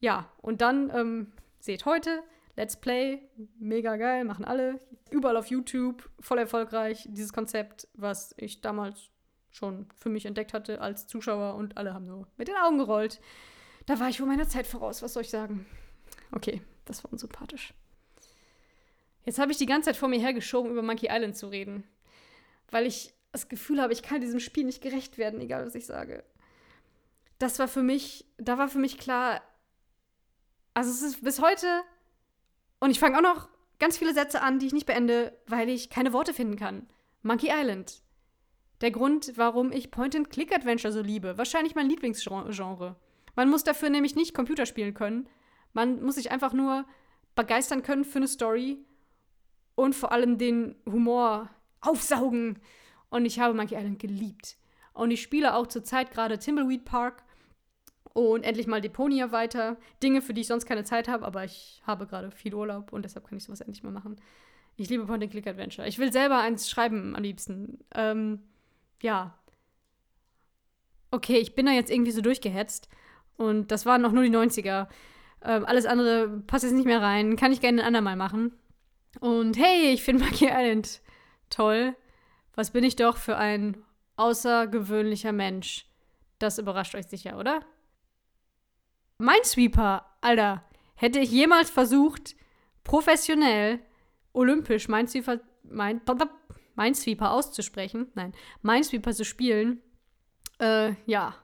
Ja, 0.01 0.31
und 0.39 0.61
dann, 0.61 0.91
ähm, 0.95 1.33
seht 1.59 1.85
heute, 1.85 2.23
Let's 2.57 2.77
Play, 2.77 3.21
mega 3.59 3.97
geil, 3.97 4.25
machen 4.25 4.45
alle. 4.45 4.81
Überall 5.11 5.37
auf 5.37 5.49
YouTube, 5.49 6.09
voll 6.21 6.39
erfolgreich. 6.39 7.07
Dieses 7.11 7.33
Konzept, 7.33 7.87
was 7.93 8.35
ich 8.39 8.63
damals 8.63 9.11
schon 9.51 9.87
für 9.95 10.09
mich 10.09 10.27
entdeckt 10.27 10.55
hatte 10.55 10.81
als 10.81 11.07
Zuschauer 11.07 11.55
und 11.55 11.77
alle 11.77 11.93
haben 11.93 12.07
so 12.07 12.27
mit 12.37 12.49
den 12.49 12.57
Augen 12.57 12.79
gerollt. 12.79 13.21
Da 13.85 14.01
war 14.01 14.09
ich 14.09 14.21
wohl 14.21 14.27
meiner 14.27 14.49
Zeit 14.49 14.67
voraus, 14.67 15.03
was 15.03 15.13
soll 15.13 15.23
ich 15.23 15.31
sagen? 15.31 15.67
Okay, 16.33 16.63
das 16.87 17.05
war 17.05 17.13
unsympathisch. 17.13 17.75
Jetzt 19.25 19.39
habe 19.39 19.53
ich 19.53 19.59
die 19.59 19.67
ganze 19.67 19.87
Zeit 19.87 19.97
vor 19.97 20.09
mir 20.09 20.21
hergeschoben, 20.21 20.71
über 20.71 20.83
Monkey 20.83 21.09
Island 21.11 21.37
zu 21.37 21.49
reden. 21.49 21.85
Weil 22.71 22.87
ich 22.87 23.13
das 23.37 23.49
Gefühl 23.49 23.81
habe, 23.81 23.93
ich 23.93 24.03
kann 24.03 24.21
diesem 24.21 24.41
Spiel 24.41 24.65
nicht 24.65 24.83
gerecht 24.83 25.19
werden, 25.19 25.41
egal 25.41 25.67
was 25.67 25.75
ich 25.75 25.87
sage. 25.87 26.25
Das 27.39 27.59
war 27.59 27.69
für 27.69 27.83
mich, 27.83 28.27
da 28.39 28.57
war 28.57 28.69
für 28.69 28.79
mich 28.79 28.99
klar, 28.99 29.43
also 30.73 30.91
es 30.91 31.03
ist 31.03 31.23
bis 31.23 31.41
heute 31.41 31.67
und 32.81 32.91
ich 32.91 32.99
fange 32.99 33.19
auch 33.19 33.23
noch 33.23 33.49
ganz 33.79 33.99
viele 33.99 34.15
Sätze 34.15 34.41
an, 34.41 34.59
die 34.59 34.67
ich 34.67 34.73
nicht 34.73 34.87
beende, 34.87 35.39
weil 35.47 35.69
ich 35.69 35.91
keine 35.91 36.15
Worte 36.15 36.33
finden 36.33 36.57
kann. 36.57 36.89
Monkey 37.23 37.51
Island. 37.53 38.03
Der 38.81 38.91
Grund, 38.91 39.33
warum 39.37 39.73
ich 39.73 39.91
Point-and-Click-Adventure 39.91 40.93
so 40.93 41.03
liebe. 41.03 41.37
Wahrscheinlich 41.39 41.75
mein 41.75 41.89
Lieblingsgenre. 41.89 42.97
Man 43.35 43.51
muss 43.51 43.65
dafür 43.65 43.91
nämlich 43.91 44.17
nicht 44.17 44.35
Computer 44.35 44.65
spielen 44.65 44.95
können. 44.95 45.29
Man 45.73 46.03
muss 46.03 46.15
sich 46.15 46.31
einfach 46.31 46.53
nur 46.53 46.87
begeistern 47.35 47.83
können 47.83 48.05
für 48.05 48.19
eine 48.19 48.29
Story 48.29 48.79
und 49.75 49.95
vor 49.95 50.13
allem 50.13 50.39
den 50.39 50.75
Humor 50.87 51.51
aufsaugen. 51.81 52.59
Und 53.09 53.25
ich 53.25 53.39
habe 53.39 53.55
Monkey 53.55 53.77
Island 53.77 53.99
geliebt. 53.99 54.57
Und 54.93 55.11
ich 55.11 55.23
spiele 55.23 55.55
auch 55.55 55.67
zurzeit 55.67 56.11
gerade 56.11 56.39
Timbleweed 56.39 56.85
Park 56.85 57.23
und 58.13 58.45
endlich 58.45 58.67
mal 58.67 58.81
Deponia 58.81 59.31
weiter. 59.31 59.77
Dinge, 60.03 60.23
für 60.23 60.33
die 60.33 60.41
ich 60.41 60.47
sonst 60.47 60.65
keine 60.65 60.85
Zeit 60.85 61.07
habe, 61.07 61.25
aber 61.25 61.45
ich 61.45 61.83
habe 61.87 62.07
gerade 62.07 62.31
viel 62.31 62.55
Urlaub 62.55 62.93
und 62.93 63.05
deshalb 63.05 63.29
kann 63.29 63.37
ich 63.37 63.45
sowas 63.45 63.61
endlich 63.61 63.83
mal 63.83 63.93
machen. 63.93 64.17
Ich 64.77 64.89
liebe 64.89 65.07
Point-and-Click-Adventure. 65.07 65.87
Ich 65.87 65.99
will 65.99 66.13
selber 66.13 66.39
eins 66.39 66.71
schreiben 66.71 67.15
am 67.15 67.23
liebsten. 67.23 67.79
Ähm, 67.95 68.41
ja. 69.03 69.39
Okay, 71.11 71.39
ich 71.39 71.55
bin 71.55 71.67
da 71.67 71.73
jetzt 71.73 71.91
irgendwie 71.91 72.11
so 72.11 72.21
durchgehetzt. 72.21 72.89
Und 73.37 73.71
das 73.71 73.87
waren 73.87 74.03
noch 74.03 74.13
nur 74.13 74.23
die 74.23 74.31
90er. 74.31 74.89
Ähm, 75.43 75.65
alles 75.65 75.87
andere 75.87 76.43
passt 76.47 76.65
jetzt 76.65 76.75
nicht 76.75 76.87
mehr 76.87 77.03
rein. 77.03 77.37
Kann 77.37 77.53
ich 77.53 77.61
gerne 77.61 77.83
ein 77.83 77.87
andermal 77.87 78.17
machen. 78.17 78.53
Und 79.21 79.57
hey, 79.59 79.93
ich 79.93 80.03
finde 80.03 80.25
Monkey 80.25 80.47
Island 80.47 81.01
toll. 81.49 81.95
Was 82.57 82.73
bin 82.73 82.85
ich 82.85 82.97
doch 82.97 83.17
für 83.17 83.37
ein 83.37 83.85
außergewöhnlicher 84.17 85.33
Mensch. 85.33 85.87
Das 86.39 86.59
überrascht 86.59 86.95
euch 86.95 87.07
sicher, 87.07 87.39
oder? 87.39 87.61
Minesweeper, 89.19 90.05
Alter, 90.21 90.65
hätte 90.95 91.21
ich 91.21 91.31
jemals 91.31 91.71
versucht, 91.71 92.37
professionell 92.85 93.81
olympisch 94.33 94.89
Minesweeper, 94.89 95.41
mein, 95.63 96.03
Minesweeper 96.75 97.31
auszusprechen, 97.31 98.09
nein, 98.15 98.35
Minesweeper 98.63 99.15
zu 99.15 99.25
spielen, 99.25 99.81
äh, 100.59 100.93
ja, 101.07 101.35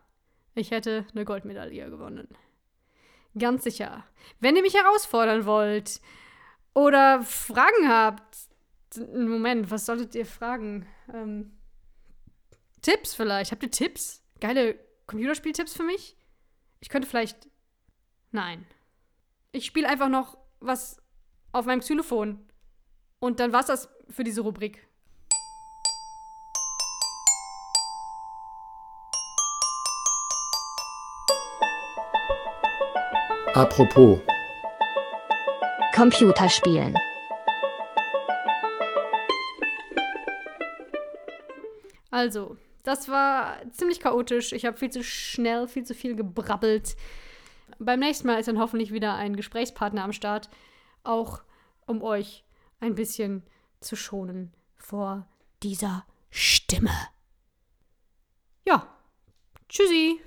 ich 0.55 0.70
hätte 0.70 1.07
eine 1.12 1.25
Goldmedaille 1.25 1.88
gewonnen. 1.88 2.29
Ganz 3.38 3.64
sicher. 3.64 4.05
Wenn 4.40 4.57
ihr 4.57 4.62
mich 4.62 4.75
herausfordern 4.75 5.46
wollt 5.46 6.03
oder 6.75 7.22
Fragen 7.22 7.88
habt, 7.88 8.37
Moment, 9.14 9.70
was 9.70 9.87
solltet 9.87 10.14
ihr 10.14 10.27
fragen? 10.27 10.87
Ähm, 11.12 11.53
Tipps 12.81 13.14
vielleicht. 13.14 13.53
Habt 13.53 13.62
ihr 13.62 13.70
Tipps? 13.70 14.22
Geile 14.40 14.79
Computerspieltipps 15.07 15.75
für 15.75 15.85
mich? 15.85 16.16
Ich 16.81 16.88
könnte 16.88 17.09
vielleicht 17.09 17.48
Nein. 18.33 18.64
Ich 19.53 19.66
spiele 19.66 19.87
einfach 19.87 20.09
noch 20.09 20.38
was 20.61 21.03
auf 21.53 21.66
meinem 21.66 21.81
Xylophon. 21.81 22.48
Und 23.20 23.40
dann 23.40 23.53
war's 23.53 23.66
das 23.66 23.90
für 24.09 24.25
diese 24.25 24.40
Rubrik. 24.40 24.88
Apropos. 33.55 34.18
Computerspielen. 35.94 36.96
Also, 42.22 42.56
das 42.85 43.08
war 43.08 43.68
ziemlich 43.72 43.98
chaotisch. 43.98 44.52
Ich 44.52 44.64
habe 44.64 44.76
viel 44.76 44.90
zu 44.90 45.02
schnell, 45.02 45.66
viel 45.66 45.82
zu 45.82 45.92
viel 45.92 46.14
gebrabbelt. 46.14 46.94
Beim 47.80 47.98
nächsten 47.98 48.28
Mal 48.28 48.38
ist 48.38 48.46
dann 48.46 48.61
hoffentlich 48.61 48.92
wieder 48.92 49.16
ein 49.16 49.35
Gesprächspartner 49.35 50.04
am 50.04 50.12
Start, 50.12 50.48
auch 51.02 51.42
um 51.85 52.00
euch 52.00 52.44
ein 52.78 52.94
bisschen 52.94 53.42
zu 53.80 53.96
schonen 53.96 54.54
vor 54.76 55.26
dieser 55.64 56.06
Stimme. 56.30 56.92
Ja, 58.64 58.87
tschüssi. 59.68 60.20